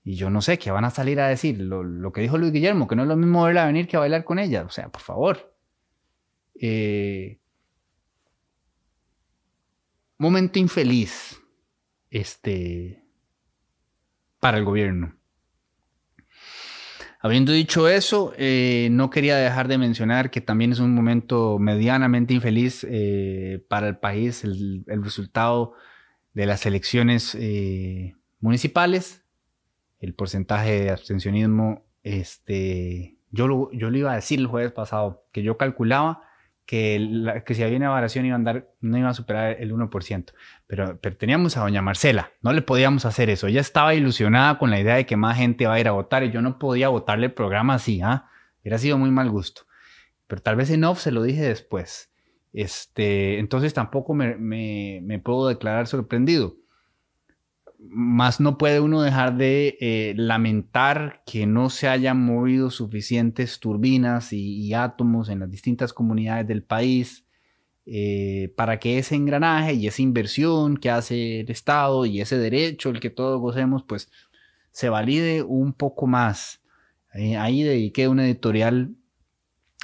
y 0.07 0.15
yo 0.15 0.29
no 0.29 0.41
sé 0.41 0.57
qué 0.57 0.71
van 0.71 0.85
a 0.85 0.89
salir 0.89 1.19
a 1.19 1.27
decir. 1.27 1.59
Lo, 1.59 2.13
que 2.13 2.21
dijo 2.21 2.37
Luis 2.37 2.53
Guillermo, 2.53 2.87
que 2.87 2.95
no 2.95 3.01
es 3.01 3.09
lo 3.09 3.17
mismo 3.17 3.43
verla 3.43 3.65
venir 3.65 3.89
que 3.89 3.97
bailar 3.97 4.23
con 4.23 4.39
ella. 4.39 4.63
O 4.63 4.69
sea, 4.69 4.87
por 4.87 5.01
favor. 5.01 5.53
Eh, 6.61 7.41
momento 10.17 10.59
infeliz 10.59 11.41
este, 12.09 13.03
para 14.39 14.59
el 14.59 14.63
gobierno. 14.63 15.13
Habiendo 17.19 17.51
dicho 17.51 17.89
eso, 17.89 18.33
eh, 18.37 18.87
no 18.91 19.09
quería 19.09 19.35
dejar 19.35 19.67
de 19.67 19.77
mencionar 19.77 20.31
que 20.31 20.39
también 20.39 20.71
es 20.71 20.79
un 20.79 20.95
momento 20.95 21.59
medianamente 21.59 22.33
infeliz 22.33 22.87
eh, 22.89 23.61
para 23.67 23.89
el 23.89 23.97
país 23.97 24.45
el, 24.45 24.85
resultado 25.03 25.73
de 26.31 26.45
las 26.45 26.65
elecciones 26.65 27.37
municipales 28.39 29.26
el 29.99 30.13
porcentaje 30.13 30.83
de 30.83 30.89
abstencionismo, 30.91 31.85
este, 32.03 33.17
yo 33.31 33.47
lo, 33.47 33.71
yo 33.71 33.89
lo 33.89 33.97
iba 33.97 34.11
a 34.11 34.15
decir 34.15 34.39
el 34.39 34.47
jueves 34.47 34.71
pasado, 34.71 35.25
que 35.31 35.43
yo 35.43 35.57
calculaba 35.57 36.23
que, 36.65 37.41
que 37.45 37.55
si 37.55 37.63
había 37.63 37.77
una 37.77 37.89
variación 37.89 38.25
iba 38.25 38.35
a 38.35 38.37
andar, 38.37 38.69
no 38.81 38.97
iba 38.97 39.09
a 39.09 39.13
superar 39.13 39.55
el 39.59 39.73
1%. 39.73 40.33
Pero, 40.67 40.99
pero 40.99 41.17
teníamos 41.17 41.55
a 41.57 41.61
doña 41.61 41.81
Marcela, 41.81 42.31
no 42.41 42.51
le 42.53 42.61
podíamos 42.61 43.05
hacer 43.05 43.29
eso. 43.29 43.47
Ella 43.47 43.61
estaba 43.61 43.95
ilusionada 43.95 44.59
con 44.59 44.69
la 44.69 44.79
idea 44.79 44.95
de 44.95 45.05
que 45.05 45.15
más 45.15 45.37
gente 45.37 45.65
va 45.65 45.75
a 45.75 45.79
ir 45.79 45.87
a 45.87 45.93
votar 45.93 46.23
y 46.23 46.31
yo 46.31 46.41
no 46.41 46.59
podía 46.59 46.89
votarle 46.89 47.27
el 47.27 47.33
programa 47.33 47.75
así, 47.75 48.01
¿ah? 48.01 48.25
Hubiera 48.61 48.77
sido 48.77 48.97
muy 48.97 49.11
mal 49.11 49.29
gusto. 49.29 49.61
Pero 50.27 50.41
tal 50.41 50.57
vez 50.57 50.69
en 50.69 50.83
off 50.83 50.99
se 50.99 51.11
lo 51.11 51.23
dije 51.23 51.41
después. 51.41 52.11
Este, 52.51 53.39
entonces 53.39 53.73
tampoco 53.73 54.13
me, 54.13 54.35
me 54.35 55.19
puedo 55.19 55.47
declarar 55.47 55.87
sorprendido 55.87 56.57
más 57.79 58.39
no 58.39 58.57
puede 58.57 58.79
uno 58.79 59.01
dejar 59.01 59.37
de 59.37 59.77
eh, 59.79 60.13
lamentar 60.17 61.21
que 61.25 61.45
no 61.45 61.69
se 61.69 61.87
hayan 61.87 62.19
movido 62.19 62.71
suficientes 62.71 63.59
turbinas 63.59 64.33
y, 64.33 64.73
átomos 64.73 65.29
en 65.29 65.39
las 65.39 65.51
distintas 65.51 65.93
comunidades 65.93 66.47
del 66.47 66.63
país 66.63 67.25
eh, 67.85 68.53
para 68.57 68.79
que 68.79 68.97
ese 68.97 69.15
engranaje 69.15 69.73
y 69.73 69.87
esa 69.87 70.01
inversión 70.01 70.77
que 70.77 70.89
hace 70.89 71.41
el 71.41 71.51
Estado 71.51 72.05
y 72.05 72.19
ese 72.19 72.37
derecho 72.37 72.89
el 72.89 72.99
que 72.99 73.09
todos 73.09 73.39
gocemos, 73.39 73.83
pues 73.83 74.09
se 74.71 74.89
valide 74.89 75.43
un 75.43 75.73
poco 75.73 76.07
más. 76.07 76.61
Eh, 77.13 77.37
ahí 77.37 77.63
dediqué 77.63 78.07
una 78.07 78.25
editorial 78.25 78.95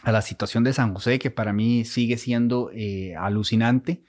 a 0.04 0.12
la 0.12 0.22
situación 0.22 0.64
de 0.64 0.74
San 0.74 0.94
José 0.94 1.20
que 1.20 1.32
para 1.32 1.54
mí 1.54 1.86
sigue 1.86 2.18
siendo 2.18 2.72
alucinante 3.18 4.04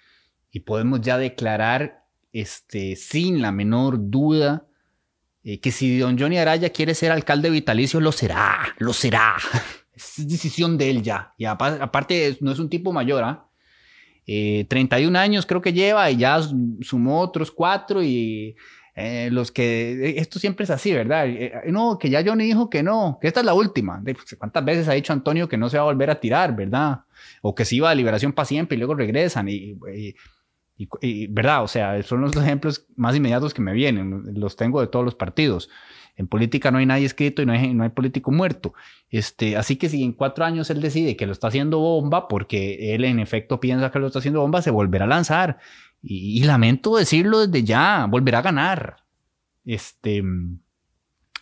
y 0.50 0.60
podemos 0.60 1.00
ya 1.00 1.18
declarar 1.18 2.03
este, 2.34 2.96
sin 2.96 3.40
la 3.40 3.52
menor 3.52 4.10
duda, 4.10 4.66
eh, 5.44 5.60
que 5.60 5.70
si 5.70 5.98
don 5.98 6.18
Johnny 6.18 6.36
Araya 6.36 6.70
quiere 6.70 6.94
ser 6.94 7.12
alcalde 7.12 7.48
vitalicio, 7.48 8.00
lo 8.00 8.10
será, 8.10 8.74
lo 8.78 8.92
será. 8.92 9.36
es 9.94 10.28
decisión 10.28 10.76
de 10.76 10.90
él 10.90 11.02
ya. 11.02 11.32
Y 11.38 11.44
aparte, 11.44 12.36
no 12.40 12.50
es 12.50 12.58
un 12.58 12.68
tipo 12.68 12.92
mayor, 12.92 13.22
¿ah? 13.22 13.48
31 14.26 15.16
eh, 15.16 15.20
años 15.20 15.44
creo 15.44 15.60
que 15.60 15.74
lleva 15.74 16.10
y 16.10 16.16
ya 16.16 16.40
sumó 16.80 17.20
otros 17.20 17.50
cuatro 17.50 18.02
y 18.02 18.56
eh, 18.96 19.28
los 19.30 19.52
que, 19.52 20.14
esto 20.16 20.38
siempre 20.38 20.64
es 20.64 20.70
así, 20.70 20.94
¿verdad? 20.94 21.26
no, 21.66 21.98
que 21.98 22.08
ya 22.08 22.24
Johnny 22.24 22.46
dijo 22.46 22.70
que 22.70 22.82
no, 22.82 23.18
que 23.20 23.28
esta 23.28 23.40
es 23.40 23.46
la 23.46 23.52
última. 23.52 24.02
Pues, 24.02 24.34
¿Cuántas 24.38 24.64
veces 24.64 24.88
ha 24.88 24.94
dicho 24.94 25.12
Antonio 25.12 25.46
que 25.46 25.58
no 25.58 25.68
se 25.68 25.76
va 25.76 25.82
a 25.82 25.86
volver 25.86 26.10
a 26.10 26.18
tirar, 26.18 26.56
¿verdad? 26.56 27.00
O 27.42 27.54
que 27.54 27.66
se 27.66 27.76
iba 27.76 27.90
a 27.90 27.94
liberación 27.94 28.32
para 28.32 28.46
siempre 28.46 28.76
y 28.76 28.78
luego 28.78 28.94
regresan 28.94 29.48
y 29.48 29.76
y, 29.94 30.14
verdad, 31.28 31.62
o 31.62 31.68
sea, 31.68 32.02
son 32.02 32.20
los 32.20 32.34
ejemplos 32.36 32.86
más 32.96 33.14
inmediatos 33.14 33.54
que 33.54 33.62
me 33.62 33.72
vienen, 33.72 34.24
los 34.34 34.56
tengo 34.56 34.80
de 34.80 34.88
todos 34.88 35.04
los 35.04 35.14
partidos. 35.14 35.70
En 36.16 36.28
política 36.28 36.70
no 36.70 36.78
hay 36.78 36.86
nadie 36.86 37.06
escrito 37.06 37.42
y 37.42 37.46
no 37.46 37.52
hay, 37.52 37.88
político 37.90 38.30
muerto. 38.30 38.72
Este, 39.10 39.56
así 39.56 39.76
que 39.76 39.88
si 39.88 40.02
en 40.02 40.12
cuatro 40.12 40.44
años 40.44 40.70
él 40.70 40.80
decide 40.80 41.16
que 41.16 41.26
lo 41.26 41.32
está 41.32 41.48
haciendo 41.48 41.78
bomba, 41.78 42.28
porque 42.28 42.94
él 42.94 43.04
en 43.04 43.18
efecto 43.18 43.58
piensa 43.58 43.90
que 43.90 43.98
lo 43.98 44.06
está 44.06 44.20
haciendo 44.20 44.40
bomba, 44.40 44.62
se 44.62 44.70
volverá 44.70 45.06
a 45.06 45.08
lanzar. 45.08 45.58
Y, 46.02 46.44
lamento 46.44 46.96
decirlo 46.96 47.46
desde 47.46 47.64
ya, 47.64 48.06
volverá 48.08 48.40
a 48.40 48.42
ganar. 48.42 48.96
Este, 49.64 50.22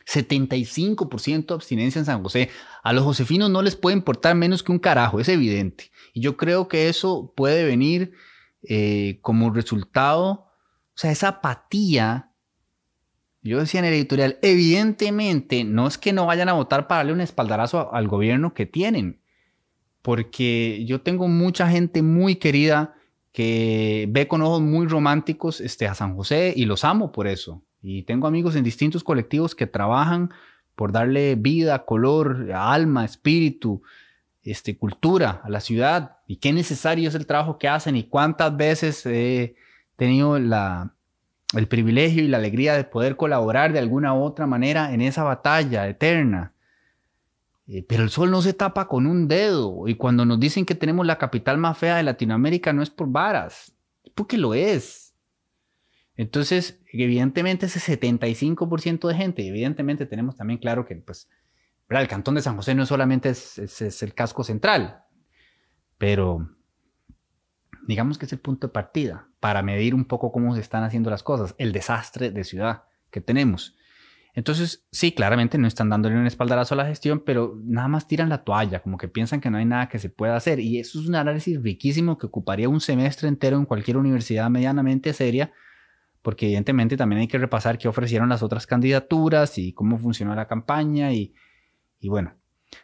75% 0.07 1.55
abstinencia 1.55 1.99
en 1.99 2.05
San 2.07 2.23
José. 2.23 2.49
A 2.83 2.93
los 2.93 3.05
josefinos 3.05 3.51
no 3.51 3.61
les 3.61 3.77
puede 3.77 3.97
importar 3.97 4.37
menos 4.37 4.63
que 4.63 4.73
un 4.73 4.79
carajo, 4.79 5.21
es 5.21 5.29
evidente. 5.29 5.91
Y 6.15 6.21
yo 6.21 6.37
creo 6.37 6.69
que 6.69 6.89
eso 6.89 7.33
puede 7.37 7.65
venir 7.65 8.13
eh, 8.63 9.19
como 9.23 9.51
resultado, 9.51 10.31
o 10.95 10.97
sea, 10.97 11.11
esa 11.11 11.29
apatía, 11.29 12.31
yo 13.43 13.59
decía 13.59 13.81
en 13.81 13.87
el 13.87 13.95
editorial, 13.95 14.39
evidentemente 14.43 15.65
no 15.65 15.87
es 15.87 15.99
que 15.99 16.13
no 16.13 16.27
vayan 16.27 16.49
a 16.49 16.53
votar 16.53 16.87
para 16.87 17.01
darle 17.01 17.13
un 17.13 17.21
espaldarazo 17.21 17.93
al 17.93 18.09
gobierno 18.09 18.55
que 18.55 18.67
tienen, 18.67 19.21
porque 20.01 20.85
yo 20.87 21.01
tengo 21.01 21.29
mucha 21.29 21.69
gente 21.69 22.03
muy 22.03 22.37
querida 22.37 22.95
que 23.33 24.07
ve 24.11 24.29
con 24.29 24.43
ojos 24.43 24.61
muy 24.61 24.87
románticos 24.87 25.61
este, 25.61 25.87
a 25.87 25.95
San 25.95 26.15
José 26.15 26.53
y 26.55 26.67
los 26.67 26.85
amo 26.85 27.13
por 27.13 27.27
eso. 27.27 27.65
Y 27.81 28.03
tengo 28.03 28.27
amigos 28.27 28.55
en 28.55 28.63
distintos 28.63 29.03
colectivos 29.03 29.55
que 29.55 29.67
trabajan 29.67 30.31
por 30.75 30.93
darle 30.93 31.35
vida, 31.35 31.85
color, 31.85 32.53
alma, 32.53 33.05
espíritu, 33.05 33.83
este, 34.45 34.77
cultura 34.77 35.41
a 35.45 35.49
la 35.49 35.61
ciudad 35.61 36.19
y 36.27 36.37
qué 36.37 36.53
necesario 36.53 37.09
es 37.09 37.15
el 37.15 37.27
trabajo 37.27 37.59
que 37.59 37.69
hacen 37.69 37.97
y 37.97 38.05
cuántas 38.05 38.57
veces 38.57 39.05
he 39.07 39.55
tenido 39.97 40.39
la, 40.39 40.95
el 41.55 41.69
privilegio 41.69 42.25
y 42.25 42.29
la 42.29 42.39
alegría 42.39 42.75
de 42.75 42.85
poder 42.85 43.17
colaborar 43.17 43.73
de 43.73 43.79
alguna 43.79 44.15
u 44.15 44.23
otra 44.23 44.47
manera 44.47 44.93
en 44.93 45.01
esa 45.01 45.23
batalla 45.23 45.87
eterna. 45.89 46.53
Eh, 47.69 47.85
pero 47.89 48.03
el 48.03 48.11
sol 48.11 48.31
no 48.31 48.43
se 48.43 48.55
tapa 48.55 48.89
con 48.89 49.07
un 49.07 49.29
dedo 49.29 49.87
y 49.87 49.95
cuando 49.95 50.25
nos 50.25 50.41
dicen 50.41 50.67
que 50.67 50.75
tenemos 50.75 51.07
la 51.07 51.19
capital 51.19 51.59
más 51.59 51.79
fea 51.79 51.97
de 51.97 52.03
Latinoamérica 52.03 52.73
no 52.73 52.83
es 52.83 52.91
por 52.91 53.09
varas, 53.09 53.75
es 54.03 54.13
porque 54.15 54.39
lo 54.39 54.55
es. 54.55 55.15
Entonces, 56.17 56.81
evidentemente 56.93 57.67
ese 57.67 57.99
75% 57.99 59.09
de 59.09 59.15
gente, 59.15 59.47
evidentemente 59.47 60.07
tenemos 60.07 60.37
también 60.37 60.59
claro 60.59 60.85
que 60.85 60.97
pues 60.97 61.29
el 61.89 62.09
Cantón 62.09 62.35
de 62.35 62.43
San 62.43 62.57
José 62.57 62.75
no 62.75 62.87
solamente 62.87 63.31
es, 63.31 64.03
el 64.03 64.15
casco 64.15 64.45
central, 64.45 65.05
pero 65.99 66.49
digamos 67.87 68.19
que 68.19 68.27
es 68.27 68.33
el 68.33 68.41
punto 68.41 68.69
de 68.69 68.73
partida 68.73 69.29
para 69.41 69.63
medir 69.63 69.95
un 69.95 70.05
poco 70.05 70.33
cómo 70.33 70.55
se 70.55 70.61
están 70.61 70.85
haciendo 70.85 71.11
las 71.11 71.23
cosas, 71.23 71.55
el 71.59 71.73
desastre 71.73 72.31
de 72.31 72.45
ciudad 72.45 72.85
que 73.11 73.21
tenemos. 73.21 73.77
Entonces, 74.35 74.87
sí, 74.91 75.13
claramente 75.13 75.59
no 75.59 75.69
están 75.69 75.91
dándole 75.91 76.17
un 76.17 76.27
espaldarazo 76.27 76.73
a 76.75 76.79
la 76.79 76.87
gestión, 76.87 77.23
pero 77.25 77.61
nada 77.63 77.89
más 77.89 78.07
tiran 78.07 78.31
la 78.31 78.45
toalla, 78.45 78.81
como 78.81 78.97
que 78.97 79.09
piensan 79.09 79.43
que 79.43 79.51
no 79.51 79.59
hay 79.59 79.67
nada 79.67 79.91
que 79.91 79.99
se 79.99 80.09
pueda 80.09 80.37
hacer. 80.37 80.59
Y 80.59 80.79
eso 80.79 80.99
es 80.99 81.07
un 81.07 81.17
análisis 81.17 81.63
riquísimo 81.63 82.17
que 82.17 82.27
ocuparía 82.27 82.71
un 82.71 82.81
semestre 82.81 83.29
entero 83.29 83.59
en 83.59 83.67
cualquier 83.67 83.99
universidad 83.99 84.49
medianamente 84.49 85.13
seria, 85.13 85.53
porque 86.23 86.47
evidentemente 86.47 86.97
también 86.97 87.21
hay 87.21 87.29
que 87.29 87.37
repasar 87.37 87.77
qué 87.77 87.89
ofrecieron 87.89 88.31
las 88.31 88.43
otras 88.43 88.67
candidaturas 88.67 89.59
y 89.59 89.75
cómo 89.75 89.99
funcionó 89.99 90.35
la 90.35 90.49
campaña. 90.49 91.13
Y, 91.13 91.35
bueno, 92.09 92.35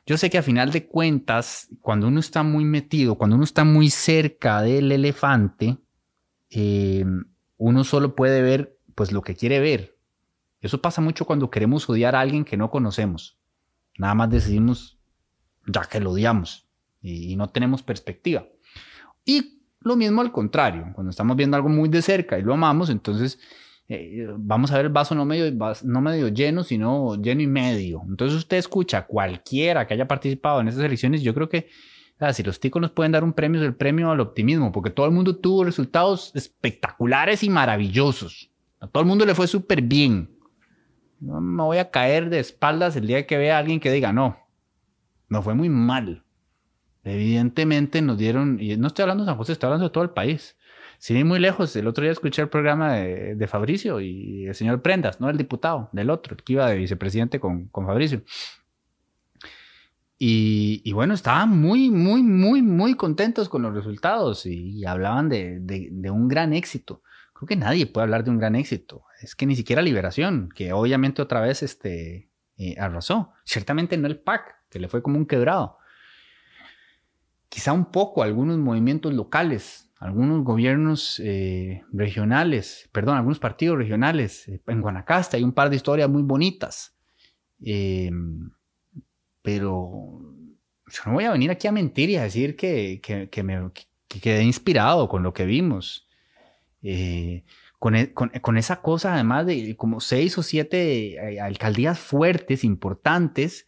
yo 0.07 0.16
sé 0.18 0.31
que 0.31 0.38
a 0.38 0.42
final 0.42 0.70
de 0.70 0.87
cuentas, 0.87 1.68
cuando 1.81 2.09
uno 2.09 2.20
está 2.20 2.42
muy 2.42 2.64
metido, 2.64 3.16
cuando 3.16 3.37
uno 3.37 3.44
está 3.44 3.64
muy 3.64 3.90
cerca 3.90 4.62
del 4.62 4.92
elefante, 4.92 5.78
eh, 6.50 7.04
uno 7.57 7.85
solo 7.85 8.14
puede 8.14 8.42
ver 8.42 8.78
pues 8.94 9.12
lo 9.12 9.22
que 9.22 9.37
quiere 9.37 9.61
ver 9.61 9.98
eso 10.61 10.81
pasa 10.81 11.00
mucho 11.00 11.24
cuando 11.24 11.50
queremos 11.50 11.88
odiar 11.88 12.16
a 12.16 12.20
alguien 12.20 12.44
que 12.44 12.57
no 12.57 12.70
conocemos. 12.70 13.38
Nada 13.96 14.14
más 14.14 14.31
decidimos 14.31 14.98
ya 15.66 15.83
que 15.83 16.00
lo 16.00 16.12
odiamos 16.12 16.68
y, 17.00 17.37
no 17.37 17.48
tenemos 17.48 17.83
perspectiva. 17.83 18.46
Y 19.24 19.62
lo 19.81 19.96
mismo 19.96 20.20
al 20.20 20.33
contrario, 20.33 20.90
cuando 20.94 21.11
estamos 21.11 21.37
viendo 21.37 21.57
algo 21.57 21.68
muy 21.68 21.88
de 21.88 22.02
cerca 22.02 22.38
y 22.38 22.42
lo 22.42 22.54
amamos, 22.54 22.90
entonces 22.90 23.38
eh, 23.88 24.29
vamos 24.37 24.70
a 24.70 24.77
ver 24.77 24.87
el 24.87 24.92
vaso 24.92 25.14
no 25.14 25.24
medio, 25.24 25.51
no 25.85 26.01
medio 26.01 26.29
lleno, 26.29 26.62
sino 26.62 27.20
lleno 27.20 27.40
y 27.40 27.46
medio. 27.46 28.03
Entonces 28.07 28.37
usted 28.37 28.59
escucha 28.59 28.98
a 28.98 29.07
cualquiera 29.07 29.87
que 29.87 29.94
haya 29.94 30.07
participado 30.07 30.61
en 30.61 30.68
esas 30.68 30.85
elecciones, 30.85 31.22
yo 31.22 31.35
creo 31.35 31.48
que 31.48 31.68
si 32.33 32.42
los 32.42 32.59
ticos 32.59 32.83
nos 32.83 32.90
pueden 32.90 33.12
dar 33.12 33.22
un 33.22 33.33
premio, 33.33 33.61
es 33.61 33.66
el 33.66 33.77
premio 33.77 34.11
al 34.11 34.20
optimismo, 34.20 34.72
porque 34.72 34.90
todo 34.90 35.07
el 35.07 35.12
mundo 35.12 35.37
tuvo 35.37 35.64
resultados 35.64 36.33
espectaculares 36.35 37.44
y 37.44 37.51
maravillosos. 37.51 38.51
A 38.81 38.88
todo 38.88 39.03
el 39.03 39.09
mundo 39.09 39.24
le 39.24 39.35
fue 39.35 39.46
súper 39.46 39.83
bien. 39.83 40.37
No 41.20 41.40
me 41.40 41.62
voy 41.62 41.79
a 41.79 41.90
caer 41.90 42.29
de 42.29 42.40
espaldas 42.40 42.96
el 42.96 43.07
día 43.07 43.27
que 43.27 43.38
vea 43.38 43.57
a 43.57 43.59
alguien 43.61 43.81
que 43.81 43.92
diga, 43.92 44.12
no, 44.12 44.37
no 45.29 45.42
fue 45.42 45.55
muy 45.55 45.68
mal. 45.68 46.24
Evidentemente 47.05 48.03
nos 48.03 48.18
dieron, 48.18 48.59
y 48.61 48.77
no 48.77 48.88
estoy 48.88 49.05
hablando 49.05 49.24
de 49.24 49.31
San 49.31 49.38
José, 49.38 49.53
estoy 49.53 49.68
hablando 49.68 49.88
de 49.88 49.92
todo 49.92 50.05
el 50.05 50.11
país. 50.11 50.57
Ir 51.08 51.24
muy 51.24 51.38
lejos, 51.38 51.74
el 51.76 51.87
otro 51.87 52.02
día 52.02 52.12
escuché 52.12 52.42
el 52.42 52.48
programa 52.48 52.94
de, 52.94 53.46
Fabricio 53.46 54.00
y 54.00 54.46
el 54.46 54.54
señor 54.54 54.82
Prendas, 54.82 55.20
no 55.20 55.30
el 55.30 55.37
diputado, 55.37 55.88
del 55.92 56.11
otro, 56.11 56.37
que 56.37 56.54
iba 56.54 56.68
de 56.68 56.76
vicepresidente 56.76 57.38
con, 57.40 57.68
con 57.68 57.87
Fabricio. 57.87 58.22
Y, 60.20 60.92
bueno, 60.92 61.14
estaban 61.14 61.50
muy, 61.50 61.90
muy, 61.90 62.22
muy, 62.22 62.61
muy 62.61 62.94
contentos 62.94 63.48
con 63.48 63.62
los 63.62 63.72
resultados 63.72 64.46
y, 64.46 64.84
hablaban 64.84 65.28
de, 65.28 65.61
de, 65.61 66.11
un 66.11 66.26
gran 66.26 66.52
éxito. 66.52 67.02
Creo 67.32 67.46
que 67.46 67.56
nadie 67.56 67.87
puede 67.87 68.02
hablar 68.02 68.24
de 68.24 68.30
un 68.30 68.38
gran 68.38 68.56
éxito 68.56 69.04
es 69.20 69.34
que 69.34 69.46
ni 69.46 69.56
siquiera 69.56 69.82
Liberación, 69.82 70.48
que 70.54 70.72
obviamente 70.72 71.22
otra 71.22 71.40
vez 71.40 71.62
este, 71.62 72.30
eh, 72.56 72.76
arrasó. 72.78 73.32
Ciertamente 73.44 73.96
no 73.96 74.06
el 74.06 74.18
PAC, 74.18 74.56
que 74.70 74.78
le 74.78 74.88
fue 74.88 75.02
como 75.02 75.18
un 75.18 75.26
quebrado. 75.26 75.78
Quizá 77.48 77.72
un 77.72 77.87
poco 77.87 78.22
algunos 78.22 78.58
movimientos 78.58 79.12
locales, 79.12 79.88
algunos 79.98 80.44
gobiernos 80.44 81.20
eh, 81.24 81.82
regionales, 81.92 82.88
perdón, 82.92 83.16
algunos 83.16 83.38
partidos 83.38 83.78
regionales. 83.78 84.48
Eh, 84.48 84.61
en 84.66 84.80
Guanacaste 84.80 85.37
hay 85.37 85.42
un 85.42 85.52
par 85.52 85.70
de 85.70 85.76
historias 85.76 86.08
muy 86.08 86.22
bonitas. 86.22 86.96
pero 89.42 90.34
yo 90.90 91.02
no 91.06 91.12
voy 91.12 91.24
a 91.24 91.32
venir 91.32 91.50
aquí 91.50 91.66
a 91.66 91.72
mentir 91.72 92.11
y 92.11 92.16
a 92.16 92.22
decir 92.22 92.56
que, 92.56 93.00
que, 93.02 93.42
me 93.42 93.70
quedé 94.08 94.42
inspirado 94.42 95.08
con 95.08 95.22
lo 95.22 95.32
que 95.32 95.44
vimos. 95.44 96.08
E, 96.82 97.44
con, 97.78 98.56
esa 98.56 98.82
cosa, 98.82 99.14
además 99.14 99.46
de 99.46 99.76
como 99.76 100.00
seis 100.00 100.37
o 100.37 100.42
siete 100.42 101.34
eh, 101.34 101.40
alcaldías 101.40 101.98
fuertes, 101.98 102.64
importantes, 102.64 103.67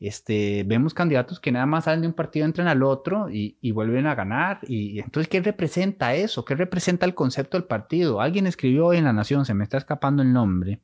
este, 0.00 0.62
vemos 0.64 0.94
candidatos 0.94 1.40
que 1.40 1.50
nada 1.50 1.66
más 1.66 1.84
salen 1.84 2.02
de 2.02 2.06
un 2.06 2.12
partido, 2.12 2.46
entran 2.46 2.68
al 2.68 2.82
otro 2.82 3.28
y, 3.30 3.56
vuelven 3.72 4.06
a 4.06 4.14
ganar. 4.14 4.60
Y 4.68 5.00
entonces, 5.00 5.28
¿qué 5.28 5.40
representa 5.40 6.14
eso? 6.14 6.44
¿Qué 6.44 6.54
representa 6.54 7.04
el 7.04 7.14
concepto 7.14 7.56
del 7.56 7.66
partido? 7.66 8.20
Alguien 8.20 8.46
escribió 8.46 8.92
en 8.92 9.04
La 9.04 9.12
Nación, 9.12 9.44
se 9.44 9.54
me 9.54 9.64
está 9.64 9.78
escapando 9.78 10.22
el 10.22 10.32
nombre, 10.32 10.80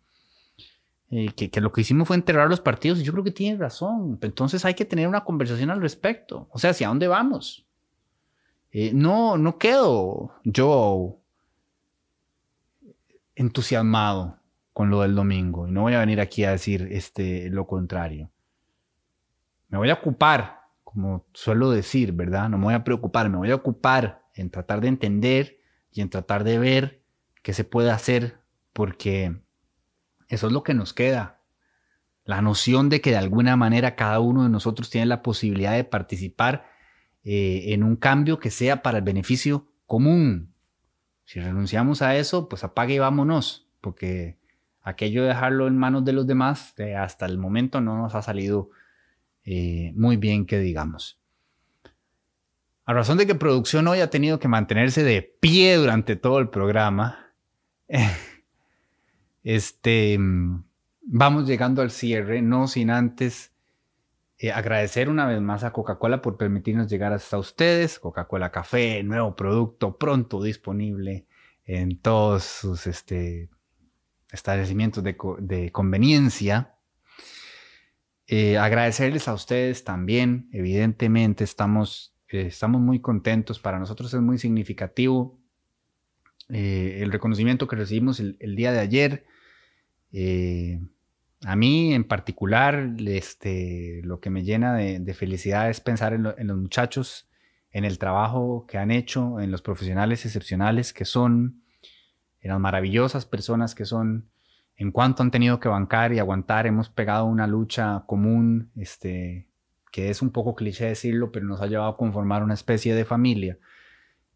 eh, 1.11 1.29
que, 1.33 1.61
lo 1.61 1.70
que 1.70 1.83
hicimos 1.83 2.09
fue 2.09 2.16
enterrar 2.16 2.48
los 2.48 2.61
partidos 2.61 2.98
y 2.98 3.05
yo 3.05 3.12
creo 3.12 3.24
que 3.24 3.31
tiene 3.31 3.57
razón. 3.59 4.18
Entonces 4.20 4.64
hay 4.64 4.74
que 4.74 4.85
tener 4.85 5.07
una 5.07 5.22
conversación 5.22 5.70
al 5.70 5.81
respecto. 5.81 6.48
O 6.50 6.59
sea, 6.59 6.70
¿hacia 6.70 6.88
dónde 6.88 7.07
vamos? 7.07 7.64
Eh, 8.72 8.90
no, 8.92 9.38
no 9.38 9.57
quedo 9.59 10.35
yo 10.42 11.20
entusiasmado 13.37 14.40
con 14.72 14.90
lo 14.90 15.03
del 15.03 15.14
domingo 15.14 15.68
y 15.68 15.70
no 15.70 15.83
voy 15.83 15.94
a 15.94 16.00
venir 16.00 16.20
aquí 16.20 16.42
a 16.44 16.50
decir 16.50 16.88
este, 16.90 17.48
lo 17.50 17.68
contrario. 17.68 18.31
Me 19.75 19.79
voy 19.79 19.91
a 19.91 19.95
ocupar, 19.95 20.61
como 20.85 21.27
suelo 21.33 21.73
decir, 21.73 22.13
¿verdad? 22.13 22.49
No 22.49 22.59
me 22.59 22.67
voy 22.67 22.75
a 22.75 22.85
preocupar, 22.85 23.29
me 23.29 23.39
voy 23.39 23.51
a 23.51 23.57
ocupar 23.57 24.23
en 24.33 24.49
tratar 24.49 24.81
de 24.81 24.87
entender 24.87 25.59
y 25.91 26.01
en 26.01 26.11
tratar 26.11 26.45
de 26.45 26.61
ver 26.61 27.03
qué 27.43 27.53
se 27.55 27.65
puede 27.65 27.91
hacer 27.91 28.39
porque 28.73 29.37
eso 30.29 30.47
es 30.47 30.53
lo 30.53 30.63
que 30.63 30.75
nos 30.75 30.95
queda. 30.95 31.41
La 32.25 32.41
noción 32.41 32.89
de 32.89 33.01
que 33.01 33.11
de 33.11 33.17
alguna 33.17 33.57
manera 33.57 33.97
cada 33.97 34.21
uno 34.21 34.45
de 34.45 34.49
nosotros 34.49 34.91
tiene 34.91 35.07
la 35.07 35.25
posibilidad 35.25 35.73
de 35.73 35.83
participar 35.83 36.67
eh, 37.25 37.73
en 37.73 37.83
un 37.83 37.97
cambio 37.97 38.39
que 38.39 38.53
sea 38.53 38.81
para 38.81 38.99
el 38.99 39.05
beneficio 39.05 39.73
común, 39.87 40.55
si 41.25 41.41
renunciamos 41.41 42.01
a 42.01 42.15
eso, 42.15 42.49
pues 42.49 42.63
apague 42.63 42.95
y 42.95 42.99
vámonos, 43.01 43.69
porque 43.81 44.39
aquello 44.83 45.23
de 45.23 45.31
dejarlo 45.31 45.67
en 45.67 45.77
manos 45.77 46.05
de 46.05 46.13
los 46.13 46.29
demás 46.29 46.79
eh, 46.79 46.95
hasta 46.95 47.27
el 47.27 47.39
momento 47.39 47.81
no 47.81 47.99
nos 47.99 48.15
ha 48.15 48.23
salido 48.23 48.71
eh, 49.45 49.93
muy 49.95 50.17
bien 50.17 50.47
que 50.47 50.59
digamos. 50.59 51.21
A 52.87 52.93
razón 52.93 53.19
de 53.19 53.27
que 53.27 53.35
producción 53.35 53.89
hoy 53.89 54.01
ha 54.01 54.11
tenido 54.11 54.39
que 54.39 54.49
mantenerse 54.49 55.03
de 55.03 55.23
pie 55.23 55.77
durante 55.77 56.17
todo 56.17 56.39
el 56.39 56.51
programa, 56.51 57.33
este, 59.45 60.19
vamos 61.01 61.47
llegando 61.47 61.83
al 61.83 61.91
cierre, 61.91 62.43
no 62.43 62.69
sin 62.69 62.91
antes 62.91 63.55
eh, 64.37 64.51
agradecer 64.51 65.09
una 65.09 65.27
vez 65.27 65.41
más 65.41 65.65
a 65.65 65.73
Coca-Cola 65.73 66.21
por 66.21 66.37
permitirnos 66.37 66.91
llegar 66.91 67.13
hasta 67.13 67.39
ustedes. 67.39 67.99
Coca-Cola 67.99 68.51
Café, 68.51 69.03
nuevo 69.03 69.37
producto 69.37 69.97
pronto 69.97 70.43
disponible 70.43 71.27
en 71.65 71.99
todos 71.99 72.45
sus 72.45 72.87
este, 72.87 73.49
establecimientos 74.31 75.05
de, 75.05 75.71
conveniencia. 75.73 76.74
Eh, 78.27 78.59
agradecerles 78.59 79.29
a 79.29 79.35
ustedes 79.35 79.85
también. 79.85 80.49
Evidentemente 80.53 81.45
estamos, 81.45 82.15
eh, 82.29 82.47
estamos 82.47 82.81
muy 82.81 83.01
contentos. 83.01 83.59
Para 83.59 83.79
nosotros 83.79 84.13
es 84.15 84.21
muy 84.21 84.39
significativo 84.39 85.39
el 86.51 87.11
reconocimiento 87.11 87.67
que 87.67 87.75
recibimos 87.75 88.21
el, 88.21 88.55
día 88.55 88.71
de 88.71 88.79
ayer. 88.79 89.25
A 91.45 91.57
mí 91.57 91.93
en 91.93 92.05
particular, 92.05 92.95
este, 93.07 94.01
lo 94.03 94.19
que 94.19 94.31
me 94.31 94.45
llena 94.45 94.75
de, 94.75 95.15
felicidad 95.15 95.69
es 95.69 95.81
pensar 95.81 96.15
en, 96.15 96.23
los 96.23 96.57
muchachos, 96.57 97.29
en 97.71 97.85
el 97.85 97.99
trabajo 97.99 98.65
que 98.67 98.79
han 98.79 98.91
hecho, 98.91 99.41
en 99.41 99.51
los 99.51 99.61
profesionales 99.61 100.25
excepcionales 100.25 100.95
que 100.95 101.05
son, 101.05 101.63
en 102.41 102.51
las 102.51 102.61
maravillosas 102.61 103.27
personas 103.27 103.75
que 103.75 103.85
son, 103.85 104.31
en 104.77 104.91
cuanto 104.91 105.23
han 105.23 105.31
tenido 105.31 105.61
que 105.61 105.69
bancar 105.69 106.13
y 106.13 106.19
aguantar. 106.19 106.67
Hemos 106.67 106.89
pegado 106.89 107.27
una 107.27 107.47
lucha 107.47 108.05
común, 108.07 108.71
este, 108.77 109.49
que 109.93 110.11
es 110.11 110.23
un 110.23 110.31
poco 110.31 110.55
cliché 110.55 110.87
decirlo, 110.87 111.31
pero 111.31 111.47
nos 111.47 111.61
ha 111.61 111.67
llevado 111.67 111.91
a 111.91 111.97
conformar 111.97 112.43
una 112.43 112.55
especie 112.55 112.95
de 112.95 113.05
familia. 113.05 113.59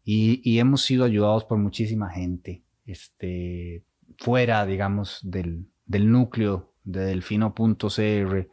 Y, 0.03 0.57
hemos 0.57 0.81
sido 0.81 1.05
ayudados 1.05 1.43
por 1.45 1.59
muchísima 1.59 2.09
gente, 2.09 2.63
este, 2.85 3.83
fuera, 4.17 4.65
digamos, 4.65 5.19
del, 5.21 5.67
del 5.85 6.11
núcleo 6.11 6.73
de 6.83 7.05
delfino.cr, 7.05 8.49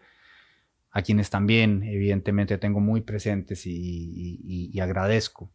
a 0.90 1.02
quienes 1.02 1.30
también 1.30 1.82
evidentemente 1.82 2.58
tengo 2.58 2.80
muy 2.80 3.00
presentes 3.00 3.62
y, 3.64 4.78
agradezco. 4.80 5.50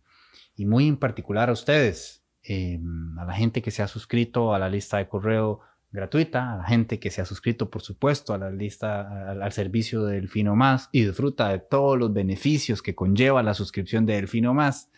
Y 0.56 0.66
muy 0.66 0.88
en 0.88 0.98
particular 0.98 1.50
a 1.50 1.54
ustedes, 1.54 2.24
em, 2.44 3.18
a 3.20 3.26
la 3.26 3.34
gente 3.34 3.62
que 3.62 3.72
se 3.72 3.84
ha 3.84 3.88
suscrito 3.88 4.56
a 4.56 4.60
la 4.60 4.70
lista 4.70 4.98
de 4.98 5.08
correo 5.08 5.62
gratuita, 5.92 6.54
a 6.54 6.58
la 6.58 6.64
gente 6.66 7.00
que 7.00 7.12
se 7.12 7.22
ha 7.22 7.26
suscrito, 7.26 7.70
por 7.70 7.82
supuesto, 7.82 8.34
a 8.34 8.38
la 8.38 8.50
lista, 8.50 9.32
al, 9.32 9.52
servicio 9.52 10.06
de 10.06 10.16
Delfino 10.16 10.56
Más 10.56 10.90
y 10.92 11.04
disfruta 11.04 11.50
de 11.50 11.60
todos 11.60 11.98
los 11.98 12.14
beneficios 12.14 12.82
que 12.82 12.96
conlleva 12.96 13.44
la 13.44 13.54
suscripción 13.54 14.06
de 14.06 14.14
Delfino 14.14 14.54
Más. 14.54 14.90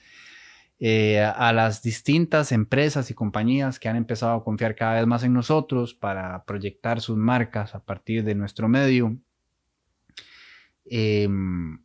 Eh, 0.79 1.21
a 1.21 1.53
las 1.53 1.81
distintas 1.81 2.51
empresas 2.51 3.09
y 3.09 3.13
compañías 3.13 3.79
que 3.79 3.87
han 3.87 3.95
empezado 3.95 4.33
a 4.33 4.43
confiar 4.43 4.75
cada 4.75 4.95
vez 4.95 5.07
más 5.07 5.23
en 5.23 5.31
nosotros 5.31 5.93
para 5.93 6.43
proyectar 6.43 6.99
sus 6.99 7.15
marcas 7.15 7.73
a 7.73 7.79
partir 7.79 8.23
de 8.23 8.35
nuestro 8.35 8.67
medio. 8.67 9.17
Em, 10.85 11.79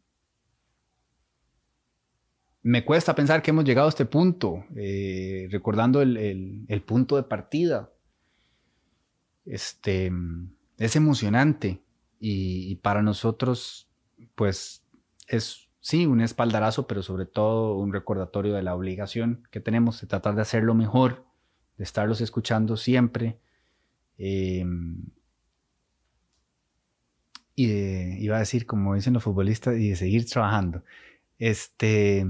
me 2.63 2.85
cuesta 2.85 3.15
pensar 3.15 3.41
que 3.41 3.51
hemos 3.51 3.65
llegado 3.65 3.87
a 3.87 3.91
este 3.91 4.05
punto, 4.05 4.65
eh, 4.77 5.49
recordando 5.51 6.03
el, 6.03 6.83
punto 6.87 7.17
de 7.17 7.23
partida. 7.23 7.91
Este, 9.49 10.13
es 10.77 10.95
emocionante 10.95 11.81
y, 12.21 12.77
para 12.77 13.03
nosotros, 13.03 13.89
pues 14.35 14.85
es 15.27 15.69
sí 15.81 16.05
un 16.07 16.21
espaldarazo, 16.21 16.87
pero 16.87 17.03
sobre 17.03 17.25
todo 17.25 17.77
un 17.77 17.93
recordatorio 17.93 18.55
de 18.55 18.63
la 18.63 18.75
obligación 18.75 19.49
que 19.51 19.61
tenemos 19.61 20.01
de 20.01 20.07
tratar 20.07 20.35
de 20.35 20.43
hacerlo 20.43 20.75
mejor, 20.75 21.25
de 21.79 21.85
estarlos 21.85 22.21
escuchando 22.21 22.77
siempre. 22.77 23.39
Em, 24.19 25.07
y 27.55 27.67
de, 27.69 28.17
iba 28.21 28.37
a 28.37 28.41
decir, 28.41 28.67
como 28.67 28.95
dicen 28.95 29.15
los 29.15 29.23
futbolistas, 29.23 29.77
y 29.77 29.91
de 29.91 29.97
seguir 29.97 30.29
trabajando. 30.29 30.85
Este, 31.39 32.27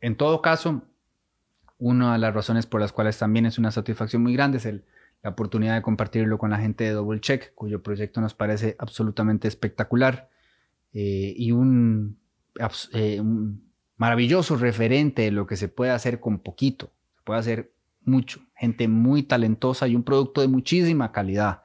en 0.00 0.16
todo 0.16 0.40
caso, 0.40 0.82
una 1.78 2.14
de 2.14 2.18
las 2.18 2.34
razones 2.34 2.66
por 2.66 2.80
las 2.80 2.92
cuales 2.92 3.18
también 3.18 3.44
es 3.46 3.58
una 3.58 3.70
satisfacción 3.72 4.22
muy 4.22 4.32
grande 4.32 4.58
es 4.58 4.66
el, 4.66 4.84
la 5.22 5.30
oportunidad 5.30 5.76
de 5.76 5.82
compartirlo 5.82 6.36
con 6.38 6.50
la 6.50 6.58
gente 6.58 6.84
de 6.84 6.90
Double 6.90 7.20
Check, 7.20 7.54
cuyo 7.54 7.82
proyecto 7.82 8.20
nos 8.20 8.34
parece 8.34 8.76
absolutamente 8.78 9.46
espectacular 9.46 10.28
eh, 10.92 11.32
y 11.36 11.52
un, 11.52 12.18
eh, 12.92 13.20
un, 13.20 13.70
maravilloso 13.96 14.56
referente 14.56 15.22
de 15.22 15.30
lo 15.30 15.46
que 15.46 15.56
se 15.56 15.68
puede 15.68 15.92
hacer 15.92 16.18
con 16.18 16.40
poquito, 16.40 16.92
se 17.14 17.22
puede 17.22 17.38
hacer 17.38 17.72
mucho, 18.04 18.40
gente 18.56 18.88
muy 18.88 19.22
talentosa 19.22 19.86
y 19.86 19.94
un 19.94 20.02
producto 20.02 20.40
de 20.40 20.48
muchísima 20.48 21.12
calidad. 21.12 21.62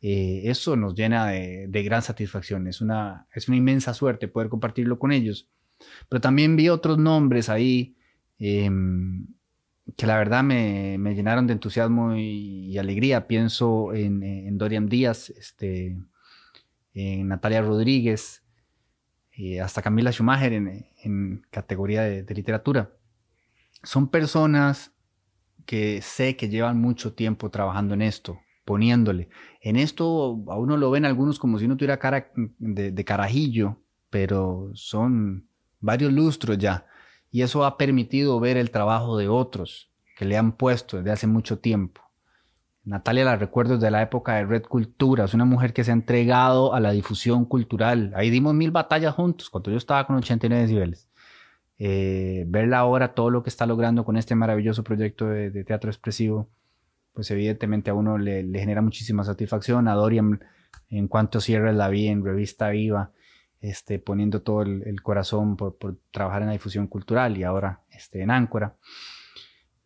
Eh, 0.00 0.42
eso 0.44 0.76
nos 0.76 0.94
llena 0.94 1.26
de, 1.26 1.82
gran 1.82 2.02
satisfacción, 2.02 2.68
es 2.68 2.80
una, 2.80 3.26
es 3.34 3.48
una 3.48 3.56
inmensa 3.56 3.94
suerte 3.94 4.28
poder 4.28 4.48
compartirlo 4.48 5.00
con 5.00 5.10
ellos. 5.10 5.48
Pero 6.08 6.20
también 6.20 6.54
vi 6.54 6.68
otros 6.68 6.98
nombres 6.98 7.48
ahí 7.48 7.96
em, 8.38 9.26
que 9.94 10.06
la 10.06 10.18
verdad 10.18 10.42
me, 10.42 10.98
llenaron 11.14 11.46
de 11.46 11.52
entusiasmo 11.52 12.16
y, 12.16 12.76
alegría. 12.78 13.26
Pienso 13.28 13.92
en, 13.94 14.58
Dorian 14.58 14.88
Díaz, 14.88 15.30
este, 15.30 15.96
en 16.94 17.28
Natalia 17.28 17.62
Rodríguez, 17.62 18.42
eh, 19.32 19.60
hasta 19.60 19.82
Camila 19.82 20.10
Schumacher 20.10 20.52
en, 20.52 21.42
categoría 21.50 22.02
de, 22.02 22.34
literatura. 22.34 22.92
Son 23.82 24.08
personas 24.08 24.92
que 25.64 26.00
sé 26.02 26.36
que 26.36 26.48
llevan 26.48 26.80
mucho 26.80 27.14
tiempo 27.14 27.50
trabajando 27.50 27.94
en 27.94 28.02
esto, 28.02 28.40
poniéndole. 28.64 29.28
En 29.60 29.76
esto 29.76 30.42
a 30.48 30.58
uno 30.58 30.76
lo 30.76 30.90
ven 30.90 31.04
algunos 31.04 31.38
como 31.38 31.58
si 31.58 31.66
uno 31.66 31.76
tuviera 31.76 31.98
cara 31.98 32.32
de 32.34 33.04
carajillo, 33.04 33.80
pero 34.10 34.70
son 34.74 35.48
varios 35.80 36.12
lustros 36.12 36.58
ya 36.58 36.86
y 37.30 37.42
eso 37.42 37.64
ha 37.64 37.76
permitido 37.76 38.40
ver 38.40 38.56
el 38.56 38.70
trabajo 38.70 39.16
de 39.16 39.28
otros 39.28 39.90
que 40.16 40.24
le 40.24 40.36
han 40.36 40.52
puesto 40.52 40.96
desde 40.96 41.12
hace 41.12 41.26
mucho 41.26 41.58
tiempo. 41.58 42.02
Natalia 42.84 43.24
la 43.24 43.36
recuerdo 43.36 43.74
desde 43.74 43.90
la 43.90 44.00
época 44.00 44.36
de 44.36 44.44
Red 44.44 44.62
Cultura, 44.62 45.24
es 45.24 45.34
una 45.34 45.44
mujer 45.44 45.72
que 45.72 45.82
se 45.82 45.90
ha 45.90 45.94
entregado 45.94 46.72
a 46.72 46.78
la 46.78 46.92
difusión 46.92 47.44
cultural. 47.44 48.12
Ahí 48.14 48.30
dimos 48.30 48.54
mil 48.54 48.70
batallas 48.70 49.14
juntos 49.14 49.50
cuando 49.50 49.72
yo 49.72 49.76
estaba 49.76 50.06
con 50.06 50.16
89 50.16 50.62
decibeles. 50.62 51.08
Eh, 51.78 52.44
verla 52.46 52.78
ahora, 52.78 53.12
todo 53.14 53.30
lo 53.30 53.42
que 53.42 53.50
está 53.50 53.66
logrando 53.66 54.04
con 54.04 54.16
este 54.16 54.34
maravilloso 54.34 54.84
proyecto 54.84 55.26
de, 55.26 55.64
teatro 55.64 55.90
expresivo, 55.90 56.48
pues 57.12 57.30
evidentemente 57.30 57.90
a 57.90 57.94
uno 57.94 58.18
le, 58.18 58.44
genera 58.58 58.82
muchísima 58.82 59.24
satisfacción. 59.24 59.88
A 59.88 59.94
Dorian, 59.94 60.40
en 60.88 61.08
cuanto 61.08 61.40
cierre 61.40 61.72
la 61.72 61.88
vi 61.88 62.06
en 62.06 62.24
Revista 62.24 62.70
Viva, 62.70 63.10
este, 63.60 63.98
poniendo 63.98 64.42
todo 64.42 64.62
el, 64.62 65.02
corazón 65.02 65.56
por, 65.56 65.76
trabajar 66.10 66.42
en 66.42 66.48
la 66.48 66.52
difusión 66.52 66.86
cultural 66.86 67.36
y 67.36 67.44
ahora 67.44 67.82
este, 67.90 68.22
en 68.22 68.30
Áncora. 68.30 68.76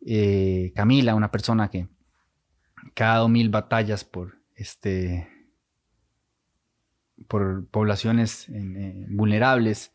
Eh, 0.05 0.71
Camila, 0.75 1.15
una 1.15 1.31
persona 1.31 1.69
que, 1.69 1.87
ha 2.95 3.05
dado 3.05 3.29
mil 3.29 3.49
batallas 3.49 4.03
por, 4.03 4.39
este, 4.55 5.27
por 7.27 7.67
poblaciones 7.67 8.47
vulnerables, 9.09 9.93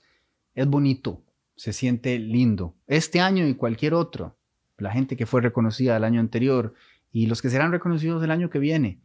es 0.55 0.67
bonito, 0.67 1.23
se 1.57 1.73
siente 1.73 2.19
lindo. 2.19 2.75
Este 2.87 3.21
año 3.21 3.47
y 3.47 3.55
cualquier 3.55 3.95
otro, 3.95 4.39
la 4.79 4.93
gente 4.93 5.17
que 5.17 5.27
fue 5.27 5.41
reconocida 5.41 5.97
el 5.97 6.05
año 6.05 6.21
anterior 6.21 6.75
y 7.13 7.27
los 7.27 7.43
que 7.43 7.51
serán 7.51 7.73
reconocidos 7.73 8.23
el 8.23 8.31
año 8.31 8.51
que 8.51 8.59
viene, 8.59 9.01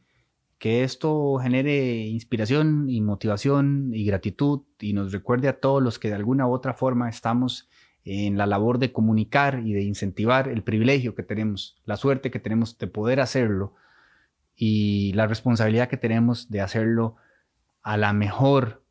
que 0.61 0.83
esto 0.83 1.39
genere 1.39 2.05
inspiración 2.05 2.87
y 2.87 3.01
motivación 3.01 3.89
y 3.95 4.05
gratitud 4.05 4.61
y 4.79 4.93
nos 4.93 5.11
recuerde 5.11 5.47
a 5.47 5.59
todos 5.59 5.81
los 5.81 5.97
que 5.97 6.09
de 6.09 6.13
alguna 6.13 6.45
u 6.45 6.51
otra 6.51 6.75
forma 6.75 7.09
estamos 7.09 7.67
en 8.05 8.37
la 8.37 8.45
labor 8.45 8.77
de 8.77 8.93
comunicar 8.93 9.63
y 9.65 9.73
de 9.73 9.81
incentivar 9.81 10.47
el 10.47 10.61
privilegio 10.61 11.15
que 11.15 11.23
tenemos, 11.23 11.81
la 11.85 11.97
suerte 11.97 12.29
que 12.29 12.37
tenemos 12.37 12.77
de 12.77 12.85
poder 12.85 13.21
hacerlo 13.21 13.73
y 14.55 15.13
la 15.13 15.25
responsabilidad 15.25 15.89
que 15.89 15.97
tenemos 15.97 16.51
de 16.51 16.61
hacerlo 16.61 17.15
a 17.81 17.97
la 17.97 18.13
mejor 18.13 18.83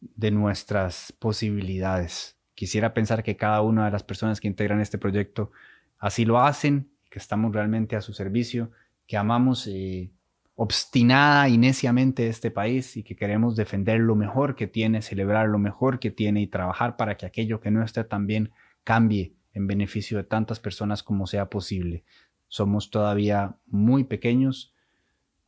de 0.00 0.32
nuestras 0.32 1.12
posibilidades. 1.20 2.38
Quisiera 2.56 2.92
pensar 2.92 3.22
que 3.22 3.36
cada 3.36 3.60
una 3.60 3.84
de 3.84 3.92
las 3.92 4.02
personas 4.02 4.40
que 4.40 4.48
integran 4.48 4.80
este 4.80 4.98
proyecto 4.98 5.52
así 6.00 6.24
lo 6.24 6.40
hacen, 6.40 6.90
que 7.08 7.20
estamos 7.20 7.54
realmente 7.54 7.94
a 7.94 8.00
su 8.00 8.12
servicio, 8.14 8.72
que 9.06 9.16
amamos 9.16 9.68
eh, 9.68 10.10
obstinada 10.56 11.48
y 11.48 11.58
neciamente 11.58 12.28
este 12.28 12.50
país 12.50 12.96
y 12.96 13.02
que 13.02 13.16
queremos 13.16 13.56
defender 13.56 14.00
lo 14.00 14.14
mejor 14.14 14.54
que 14.54 14.66
tiene, 14.66 15.02
celebrar 15.02 15.48
lo 15.48 15.58
mejor 15.58 15.98
que 15.98 16.10
tiene 16.10 16.42
y 16.42 16.46
trabajar 16.46 16.96
para 16.96 17.16
que 17.16 17.26
aquello 17.26 17.60
que 17.60 17.70
no 17.70 17.82
esté 17.82 18.04
tan 18.04 18.26
bien 18.26 18.52
cambie 18.84 19.34
en 19.52 19.66
beneficio 19.66 20.16
de 20.18 20.24
tantas 20.24 20.60
personas 20.60 21.02
como 21.02 21.26
sea 21.26 21.50
posible. 21.50 22.04
Somos 22.48 22.90
todavía 22.90 23.56
muy 23.66 24.04
pequeños, 24.04 24.74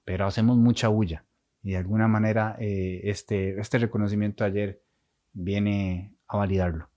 pero 0.04 0.26
hacemos 0.26 0.56
mucha 0.56 0.88
bulla 0.88 1.24
y 1.62 1.72
de 1.72 1.78
alguna 1.78 2.08
manera 2.08 2.56
eh, 2.60 3.00
este, 3.04 3.60
este 3.60 3.78
reconocimiento 3.78 4.44
ayer 4.44 4.82
viene 5.32 6.14
a 6.28 6.36
validarlo. 6.36 6.88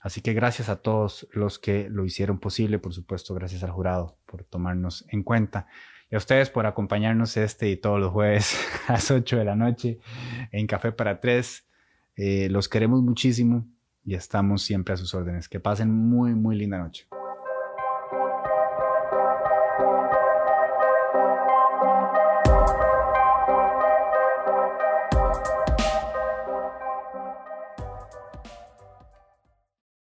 Así 0.00 0.20
que 0.20 0.34
gracias 0.34 0.68
a 0.68 0.82
todos 0.82 1.26
los 1.32 1.58
que 1.58 1.88
lo 1.88 2.04
hicieron 2.04 2.38
posible, 2.38 2.78
por 2.78 2.92
supuesto, 2.92 3.34
gracias 3.34 3.62
al 3.64 3.70
jurado 3.70 4.18
por 4.26 4.44
tomarnos 4.44 5.04
en 5.08 5.22
cuenta. 5.22 5.66
Y 6.10 6.14
a 6.14 6.18
ustedes 6.18 6.50
por 6.50 6.66
acompañarnos 6.66 7.36
este 7.36 7.68
y 7.68 7.76
todos 7.76 7.98
los 7.98 8.12
jueves 8.12 8.56
a 8.88 8.92
las 8.92 9.10
8 9.10 9.36
de 9.38 9.44
la 9.44 9.56
noche 9.56 9.98
en 10.52 10.66
Café 10.66 10.92
para 10.92 11.20
Tres. 11.20 11.66
Eh, 12.14 12.48
los 12.50 12.68
queremos 12.68 13.02
muchísimo 13.02 13.66
y 14.04 14.14
estamos 14.14 14.62
siempre 14.62 14.94
a 14.94 14.96
sus 14.96 15.12
órdenes. 15.14 15.48
Que 15.48 15.60
pasen 15.60 15.90
muy, 15.90 16.34
muy 16.34 16.56
linda 16.56 16.78
noche. 16.78 17.08